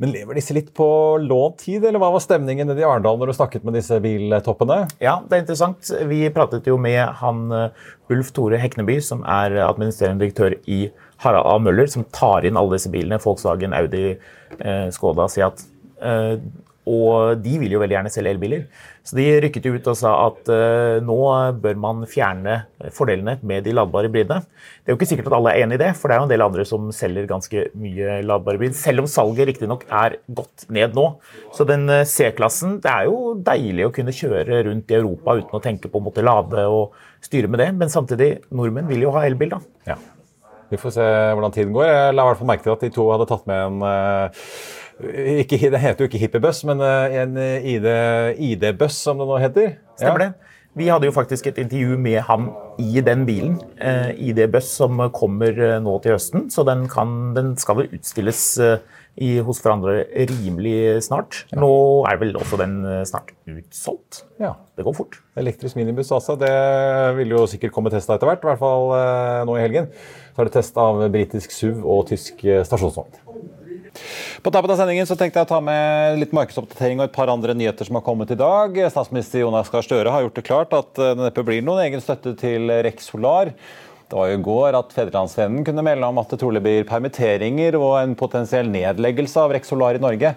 Men 0.00 0.12
lever 0.14 0.38
disse 0.38 0.54
litt 0.56 0.70
på 0.76 0.86
lånt 1.22 1.60
tid, 1.64 1.84
eller 1.84 2.00
hva 2.02 2.12
var 2.14 2.22
stemningen 2.24 2.72
i 2.72 2.86
Arendal 2.86 3.18
når 3.20 3.32
du 3.32 3.36
snakket 3.36 3.66
med 3.66 3.76
disse 3.76 3.98
biltoppene? 4.02 4.86
Ja, 5.02 5.18
det 5.28 5.36
er 5.36 5.44
interessant. 5.44 5.92
Vi 6.08 6.24
pratet 6.34 6.68
jo 6.70 6.78
med 6.80 7.02
han 7.20 7.44
uh, 7.52 7.90
Ulf 8.12 8.32
Tore 8.36 8.60
Hekneby, 8.62 8.98
som 9.04 9.22
er 9.28 9.58
administrerende 9.66 10.24
direktør 10.24 10.56
i 10.64 10.86
Harald 11.22 11.46
A. 11.46 11.58
Møller, 11.62 11.90
som 11.90 12.06
tar 12.14 12.48
inn 12.48 12.58
alle 12.58 12.78
disse 12.78 12.90
bilene. 12.92 13.20
Volkswagen, 13.22 13.76
Audi, 13.76 14.16
eh, 14.58 14.88
Skoda, 14.94 15.28
Seat. 15.30 15.62
Eh, 16.82 16.92
og 16.92 17.42
de 17.42 17.58
vil 17.60 17.72
jo 17.74 17.80
veldig 17.82 17.96
gjerne 17.96 18.10
selge 18.12 18.32
elbiler. 18.34 18.64
Så 19.02 19.16
de 19.18 19.26
rykket 19.42 19.66
ut 19.66 19.88
og 19.90 19.96
sa 19.98 20.12
at 20.28 20.50
uh, 20.50 21.02
nå 21.02 21.16
bør 21.58 21.78
man 21.78 22.04
fjerne 22.06 22.60
fordelene 22.94 23.36
med 23.42 23.64
de 23.66 23.74
ladbare 23.74 24.06
hybridene. 24.06 24.44
Det 24.82 24.90
er 24.90 24.94
jo 24.94 24.98
ikke 25.00 25.08
sikkert 25.10 25.30
at 25.32 25.36
alle 25.38 25.54
er 25.54 25.64
enig 25.64 25.78
i 25.78 25.82
det, 25.82 25.90
for 25.98 26.06
det 26.06 26.14
er 26.14 26.20
jo 26.20 26.26
en 26.28 26.32
del 26.32 26.44
andre 26.46 26.66
som 26.68 26.92
selger 26.94 27.26
ganske 27.30 27.64
mye 27.78 28.20
ladbare 28.26 28.60
hybrid. 28.60 28.76
Selv 28.78 29.02
om 29.02 29.10
salget 29.10 29.50
riktignok 29.50 29.88
er 29.90 30.20
gått 30.30 30.68
ned 30.70 30.94
nå. 30.98 31.08
Så 31.54 31.66
den 31.66 31.90
C-klassen 32.06 32.78
Det 32.82 32.90
er 32.92 33.10
jo 33.10 33.34
deilig 33.42 33.88
å 33.88 33.94
kunne 33.94 34.14
kjøre 34.14 34.62
rundt 34.68 34.94
i 34.94 34.98
Europa 35.00 35.38
uten 35.40 35.58
å 35.58 35.62
tenke 35.62 35.90
på 35.90 35.98
å 35.98 36.06
måtte 36.06 36.22
lade 36.22 36.66
og 36.70 36.94
styre 37.22 37.50
med 37.50 37.62
det. 37.62 37.72
Men 37.78 37.90
samtidig, 37.90 38.36
nordmenn 38.54 38.90
vil 38.90 39.06
jo 39.08 39.14
ha 39.16 39.26
elbil, 39.26 39.56
da. 39.56 39.62
Ja. 39.94 39.98
Vi 40.72 40.78
får 40.80 40.94
se 40.94 41.06
hvordan 41.34 41.52
tiden 41.52 41.74
går. 41.74 41.84
Jeg 41.84 42.14
la 42.16 42.24
i 42.24 42.30
hvert 42.30 42.38
fall 42.38 42.48
merke 42.48 42.64
til 42.64 42.72
at 42.72 42.86
de 42.86 42.88
to 42.94 43.04
hadde 43.12 43.26
tatt 43.28 43.42
med 43.50 43.66
en 43.66 43.82
uh, 43.84 44.46
ikke, 45.44 45.58
Det 45.72 45.80
heter 45.80 46.04
jo 46.04 46.10
ikke 46.10 46.22
hippiebuss, 46.22 46.62
men 46.68 46.82
uh, 46.82 47.10
en 47.22 47.36
ID-buss, 47.38 48.98
ID 48.98 49.04
som 49.04 49.20
det 49.22 49.28
nå 49.28 49.38
heter. 49.42 49.76
Stemmer 49.98 50.26
ja. 50.26 50.32
det. 50.32 50.58
Vi 50.78 50.88
hadde 50.88 51.04
jo 51.04 51.12
faktisk 51.12 51.50
et 51.50 51.58
intervju 51.60 51.98
med 52.00 52.22
ham 52.24 52.46
i 52.80 53.02
den 53.04 53.26
bilen. 53.28 53.58
Eh, 53.76 54.14
ID-buss 54.30 54.70
som 54.78 55.02
kommer 55.12 55.52
nå 55.84 55.98
til 56.00 56.14
høsten, 56.14 56.46
så 56.48 56.64
den, 56.64 56.86
kan, 56.88 57.34
den 57.36 57.50
skal 57.60 57.76
vel 57.82 57.90
utstilles 57.92 58.40
i, 59.20 59.34
hos 59.44 59.60
hverandre 59.60 60.06
rimelig 60.30 61.02
snart. 61.04 61.42
Nå 61.52 61.68
er 62.08 62.16
vel 62.22 62.32
også 62.40 62.56
den 62.62 62.78
snart 63.04 63.34
utsolgt. 63.44 64.22
Ja. 64.40 64.54
Det 64.72 64.86
går 64.88 64.96
fort. 64.96 65.20
Elektrisk 65.36 65.76
minibuss, 65.76 66.08
altså. 66.16 66.38
Det 66.40 66.54
vil 67.20 67.36
jo 67.36 67.44
sikkert 67.52 67.76
komme 67.76 67.92
testa 67.92 68.16
etter 68.16 68.32
hvert, 68.32 68.40
i 68.40 68.48
hvert 68.54 68.64
fall 68.64 68.96
nå 69.44 69.60
i 69.60 69.66
helgen. 69.66 69.92
Så 70.32 70.40
er 70.40 70.48
det 70.48 70.54
test 70.54 70.78
av 70.80 71.02
britisk 71.12 71.52
SUV 71.52 71.82
og 71.84 72.06
tysk 72.08 72.40
eh, 72.46 72.62
stasjonsvogn. 72.64 73.12
På 74.42 74.50
tappen 74.50 74.72
av 74.72 74.80
sendingen 74.80 75.06
så 75.08 75.16
tenkte 75.18 75.40
jeg 75.40 75.48
å 75.48 75.52
ta 75.52 75.60
med 75.64 76.18
litt 76.20 76.34
markedsoppdatering 76.36 77.00
og 77.00 77.06
et 77.08 77.16
par 77.16 77.32
andre 77.32 77.54
nyheter 77.56 77.88
som 77.88 77.98
har 77.98 78.06
kommet 78.06 78.32
i 78.34 78.38
dag. 78.40 78.78
Statsminister 78.92 79.44
Jonas 79.44 79.70
Gahr 79.72 79.86
Støre 79.86 80.14
har 80.14 80.26
gjort 80.26 80.38
det 80.38 80.46
klart 80.48 80.76
at 80.76 80.92
det 80.98 81.14
neppe 81.20 81.44
blir 81.46 81.64
noen 81.64 81.84
egen 81.84 82.02
støtte 82.04 82.34
til 82.40 82.72
Rex 82.86 83.12
Solar. 83.12 83.52
Det 84.12 84.18
var 84.18 84.28
jo 84.28 84.36
i 84.36 84.44
går 84.44 84.76
at 84.76 84.90
Fedrelandsvennen 84.92 85.64
kunne 85.64 85.84
melde 85.86 86.04
om 86.04 86.18
at 86.20 86.28
det 86.28 86.36
trolig 86.42 86.60
blir 86.60 86.84
permitteringer 86.84 87.78
og 87.78 87.94
en 87.96 88.12
potensiell 88.18 88.68
nedleggelse 88.68 89.40
av 89.40 89.54
Rex 89.56 89.72
Solar 89.72 89.96
i 89.96 90.02
Norge. 90.04 90.34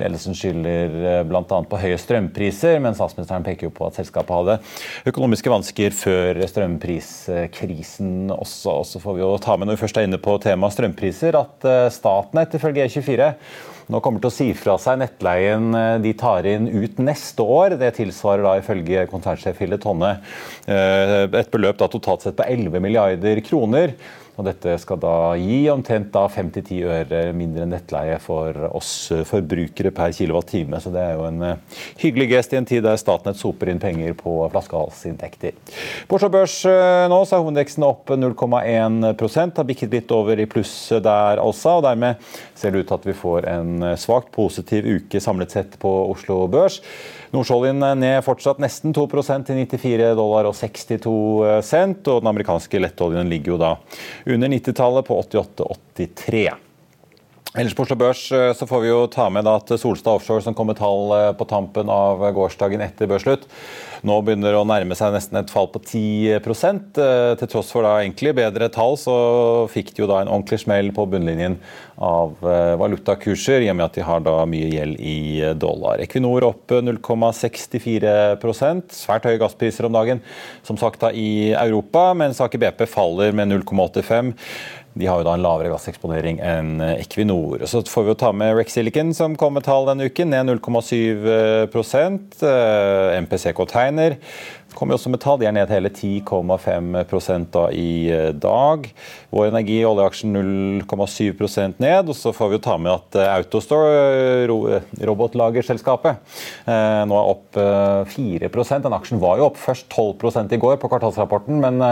Ledelsen 0.00 0.36
skylder 0.38 0.96
eh, 1.02 1.20
bl.a. 1.28 1.42
på 1.44 1.80
høye 1.82 1.98
strømpriser, 2.00 2.80
men 2.80 2.96
statsministeren 2.96 3.44
peker 3.44 3.68
jo 3.68 3.74
på 3.76 3.84
at 3.90 4.00
selskapet 4.00 4.32
hadde 4.32 4.56
økonomiske 5.12 5.52
vansker 5.52 5.92
før 5.92 6.40
strømpriskrisen 6.48 8.32
også. 8.32 8.78
Og 8.78 8.88
så 8.88 9.04
får 9.04 9.18
vi 9.18 9.26
jo 9.26 9.34
ta 9.44 9.58
med 9.60 9.68
når 9.68 9.76
vi 9.76 9.82
først 9.84 10.00
er 10.00 10.08
inne 10.08 10.22
på 10.24 10.40
temaet 10.42 10.78
strømpriser, 10.78 11.36
at 11.36 11.68
staten 11.92 12.28
Statnett 12.28 12.54
ifølge 12.56 12.84
E24 12.88 13.26
nå 13.88 14.00
kommer 14.04 14.20
til 14.20 14.30
å 14.30 14.34
si 14.34 14.46
fra 14.56 14.76
seg 14.80 15.00
nettleien 15.00 15.72
eh, 15.76 15.96
de 16.04 16.12
tar 16.18 16.46
inn 16.48 16.68
ut 16.68 17.00
neste 17.00 17.44
år. 17.44 17.78
Det 17.80 17.94
tilsvarer 17.96 18.44
da 18.44 18.54
ifølge 18.60 19.06
konsernsjef 19.10 19.62
Hilde 19.64 19.80
Tonne 19.82 20.14
eh, 20.68 21.24
et 21.26 21.52
beløp 21.52 21.80
da 21.80 21.88
totalt 21.90 22.26
sett 22.26 22.36
på 22.38 22.46
11 22.48 22.84
milliarder 22.84 23.40
kroner. 23.46 23.96
Og 24.38 24.46
dette 24.46 24.76
skal 24.78 25.00
da 25.02 25.34
gi 25.34 25.64
omtrent 25.72 26.14
5-10 26.14 26.84
øre 26.86 27.22
mindre 27.34 27.66
nettleie 27.66 28.20
for 28.22 28.54
oss 28.70 29.10
forbrukere 29.26 29.90
per 29.94 30.14
kWt. 30.14 30.62
Så 30.78 30.92
det 30.94 31.02
er 31.02 31.16
jo 31.18 31.26
en 31.26 31.42
uh, 31.42 31.80
hyggelig 31.98 32.28
gest 32.30 32.54
i 32.54 32.60
en 32.60 32.68
tid 32.68 32.84
der 32.86 33.00
Statnett 33.00 33.40
soper 33.40 33.72
inn 33.72 33.82
penger 33.82 34.14
på 34.18 34.36
flaskehalsinntekter. 34.52 35.58
På 36.06 36.20
Oslo 36.20 36.30
Børs 36.30 36.60
uh, 36.70 37.08
nå 37.10 37.18
så 37.26 37.38
er 37.38 37.44
hovedveksten 37.44 37.86
opp 37.88 38.14
0,1% 38.14 39.58
har 39.58 39.68
bikket 39.68 39.98
litt 39.98 40.14
over 40.14 40.38
i 40.38 40.46
pluss 40.50 40.74
der 41.02 41.42
også. 41.42 41.80
og 41.80 41.86
Dermed 41.88 42.22
ser 42.54 42.70
det 42.70 42.84
ut 42.84 42.92
til 42.92 43.00
at 43.00 43.10
vi 43.10 43.18
får 43.18 43.50
en 43.50 43.88
svakt 43.98 44.30
positiv 44.34 44.86
uke 44.86 45.22
samlet 45.22 45.58
sett 45.58 45.80
på 45.82 45.92
Oslo 46.12 46.44
Børs. 46.46 46.78
Nordsjøoljen 47.34 47.82
ned 48.00 48.22
fortsatt 48.26 48.60
nesten 48.62 48.94
2% 48.96 49.48
til 49.48 49.60
94 49.64 50.14
dollar 50.18 50.48
og 50.48 50.56
62 50.56 51.64
cent. 51.66 52.08
Og 52.08 52.22
den 52.22 52.32
amerikanske 52.32 52.80
lettoljen 52.80 53.28
ligger 53.32 53.54
jo 53.54 53.60
da 53.60 53.74
under 54.28 54.56
90-tallet 54.56 55.08
på 55.08 55.20
88,83. 55.26 56.67
Ellers 57.56 57.72
på 57.74 57.82
Oslo 57.82 57.96
Børs 57.96 58.32
eh, 58.32 58.52
så 58.52 58.66
får 58.68 58.80
vi 58.82 58.88
jo 58.90 59.06
ta 59.08 59.30
med 59.32 59.46
at 59.48 59.80
Solstad 59.80 60.18
Offshore, 60.18 60.42
som 60.44 60.54
kom 60.54 60.66
med 60.68 60.76
tall 60.76 61.12
eh, 61.16 61.32
på 61.32 61.46
tampen 61.48 61.88
av 61.88 62.20
gårsdagen 62.36 62.80
etter 62.84 63.08
børsslutt, 63.08 63.46
nå 64.04 64.22
begynner 64.22 64.52
å 64.52 64.64
nærme 64.68 64.94
seg 64.94 65.12
nesten 65.14 65.38
et 65.40 65.50
fall 65.50 65.68
på 65.72 65.80
10 65.80 66.36
eh, 66.36 66.42
Til 66.44 67.48
tross 67.48 67.72
for 67.72 67.82
da 67.88 68.02
egentlig 68.02 68.34
bedre 68.36 68.68
tall, 68.74 68.98
så 69.00 69.14
fikk 69.72 69.94
de 69.94 70.02
jo 70.04 70.08
da 70.10 70.20
en 70.20 70.28
ordentlig 70.28 70.60
smell 70.60 70.92
på 70.92 71.06
bunnlinjen 71.08 71.56
av 71.98 72.38
valutakurser, 72.78 73.58
i 73.64 73.70
og 73.72 73.76
med 73.80 73.88
at 73.88 73.96
de 73.96 74.04
har 74.06 74.20
da 74.22 74.46
mye 74.46 74.68
gjeld 74.70 75.00
i 75.02 75.42
dollar. 75.58 75.98
Equinor 76.04 76.44
opp 76.46 76.70
0,64% 76.70 78.94
Svært 78.94 79.26
høye 79.26 79.40
gasspriser 79.40 79.82
om 79.88 79.96
dagen, 79.96 80.20
som 80.62 80.78
sagt 80.78 81.00
da 81.02 81.10
i 81.10 81.50
Europa, 81.58 82.14
mens 82.14 82.38
Aker 82.44 82.62
BP 82.62 82.86
faller 82.92 83.34
med 83.34 83.50
0,85 83.50 84.30
de 84.98 85.06
har 85.06 85.20
jo 85.20 85.26
da 85.28 85.34
en 85.38 85.44
lavere 85.44 85.70
gasseksponering 85.72 86.40
enn 86.42 86.80
Equinor. 86.96 87.62
Så 87.70 87.82
får 87.86 88.02
vi 88.04 88.12
jo 88.12 88.18
ta 88.18 88.32
med 88.34 88.56
Rex 88.58 88.74
Silicon, 88.74 89.14
som 89.14 89.36
kom 89.38 89.54
med 89.56 89.64
tall 89.68 89.86
denne 89.88 90.08
uken, 90.10 90.30
ned 90.34 90.50
0,7% 90.58 92.44
MPC 93.22 93.44
Container 93.56 94.18
kommer 94.76 94.96
også 94.96 95.10
med 95.12 95.20
tall. 95.22 95.38
De 95.40 95.46
er 95.48 95.54
ned 95.54 95.70
hele 95.72 95.90
10,5 95.92 97.46
da 97.54 97.64
i 97.74 98.10
eh, 98.12 98.30
dag. 98.36 98.88
Vår 99.34 99.48
Energi 99.50 99.78
og 99.84 99.96
oljeaksjen 99.96 100.36
0,7% 100.36 101.80
ned. 101.82 102.10
Og 102.10 102.16
så 102.16 102.32
får 102.36 102.50
vi 102.50 102.58
jo 102.58 102.64
ta 102.68 102.76
med 102.80 102.92
at 102.94 103.18
eh, 103.18 103.32
Autostore, 103.38 104.44
robotlagerselskapet, 105.08 106.20
eh, 106.66 107.02
nå 107.08 107.18
er 107.18 107.32
opp 107.32 107.58
4% 107.58 108.84
Den 108.84 108.94
aksjen 108.94 109.20
var 109.22 109.40
jo 109.40 109.48
opp 109.48 109.58
først 109.60 109.88
12 109.90 110.54
i 110.54 110.60
går 110.60 110.78
på 110.80 110.90
kvartalsrapporten, 110.90 111.58
men 111.62 111.82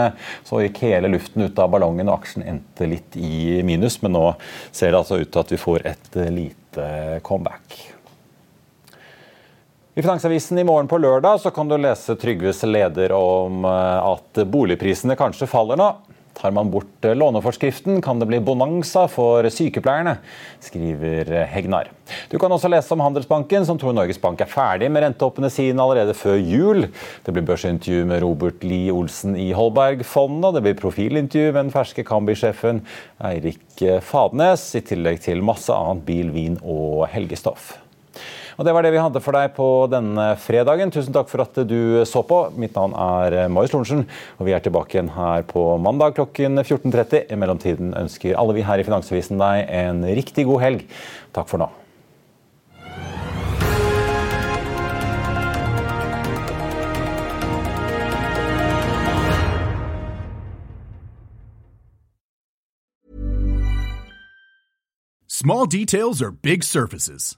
så 0.45 0.61
gikk 0.61 0.81
hele 0.85 1.11
luften 1.11 1.45
ut 1.47 1.59
av 1.59 1.71
ballongen, 1.73 2.07
og 2.07 2.21
aksjen 2.21 2.45
endte 2.47 2.87
litt 2.89 3.17
i 3.19 3.59
minus. 3.67 3.99
Men 4.03 4.15
nå 4.15 4.25
ser 4.71 4.93
det 4.93 5.01
altså 5.01 5.19
ut 5.21 5.31
til 5.31 5.43
at 5.43 5.53
vi 5.53 5.61
får 5.61 5.87
et 5.93 6.19
lite 6.31 6.89
comeback. 7.27 7.96
I 9.97 10.01
Finansavisen 10.01 10.57
i 10.57 10.63
morgen 10.63 10.85
på 10.87 10.99
lørdag 11.01 11.39
så 11.41 11.49
kan 11.49 11.65
du 11.65 11.73
lese 11.81 12.13
Trygves 12.21 12.59
leder 12.69 13.09
om 13.17 13.63
eh, 13.65 14.09
at 14.11 14.43
boligprisene 14.45 15.15
kanskje 15.17 15.47
faller 15.49 15.79
nå. 15.79 15.87
Tar 16.37 16.53
man 16.53 16.69
bort 16.69 17.07
eh, 17.07 17.15
låneforskriften, 17.17 17.97
kan 18.05 18.21
det 18.21 18.27
bli 18.29 18.37
bonanza 18.45 19.07
for 19.09 19.47
sykepleierne, 19.49 20.19
skriver 20.61 21.31
Hegnar. 21.49 21.89
Du 22.29 22.37
kan 22.37 22.53
også 22.53 22.69
lese 22.69 22.93
om 22.93 23.01
Handelsbanken, 23.01 23.65
som 23.65 23.81
tror 23.81 23.97
Norges 23.97 24.21
Bank 24.21 24.45
er 24.45 24.51
ferdig 24.51 24.91
med 24.93 25.01
rentehoppene 25.01 25.49
sine 25.49 25.81
allerede 25.81 26.13
før 26.13 26.37
jul. 26.37 26.85
Det 27.25 27.33
blir 27.33 27.47
børsintervju 27.49 28.05
med 28.13 28.21
Robert 28.21 28.61
Lie 28.61 28.93
Olsen 28.93 29.33
i 29.33 29.49
Holberg-fondet, 29.57 30.51
og 30.51 30.59
det 30.59 30.65
blir 30.67 30.77
profilintervju 30.77 31.55
med 31.55 31.63
den 31.63 31.73
ferske 31.73 32.05
Kambi-sjefen 32.05 32.85
Eirik 33.33 33.81
Fadnes, 34.05 34.69
i 34.77 34.85
tillegg 34.93 35.25
til 35.25 35.41
masse 35.41 35.73
annet 35.73 36.05
bil, 36.05 36.29
vin 36.37 36.61
og 36.61 37.07
helgestoff. 37.17 37.79
Og 38.57 38.65
Det 38.65 38.73
var 38.73 38.81
det 38.81 38.89
vi 38.89 38.97
hadde 38.97 39.21
for 39.21 39.37
deg 39.37 39.51
på 39.53 39.65
denne 39.91 40.31
fredagen. 40.41 40.89
Tusen 40.89 41.13
takk 41.13 41.29
for 41.29 41.43
at 41.43 41.59
du 41.69 42.01
så 42.09 42.23
på. 42.25 42.39
Mitt 42.57 42.73
navn 42.73 42.95
er 42.97 43.51
Marius 43.53 43.75
Lorentzen, 43.75 44.07
og 44.41 44.49
vi 44.49 44.55
er 44.57 44.63
tilbake 44.65 44.97
igjen 44.97 45.13
her 45.13 45.45
på 45.45 45.77
mandag 45.77 46.17
klokken 46.17 46.57
14.30. 46.63 47.29
I 47.29 47.37
mellomtiden 47.37 47.93
ønsker 47.93 48.33
alle 48.33 48.57
vi 48.57 48.65
her 48.65 48.81
i 48.81 48.87
Finansavisen 48.87 49.37
deg 49.37 49.69
en 49.69 50.01
riktig 50.09 50.49
god 50.49 50.65
helg. 50.65 50.87
Takk 51.37 51.53
for 51.53 51.61
nå. 51.61 51.69
Small 65.29 65.67
details 65.67 66.23
are 66.23 66.31
big 66.31 66.63
surfaces. 66.63 67.37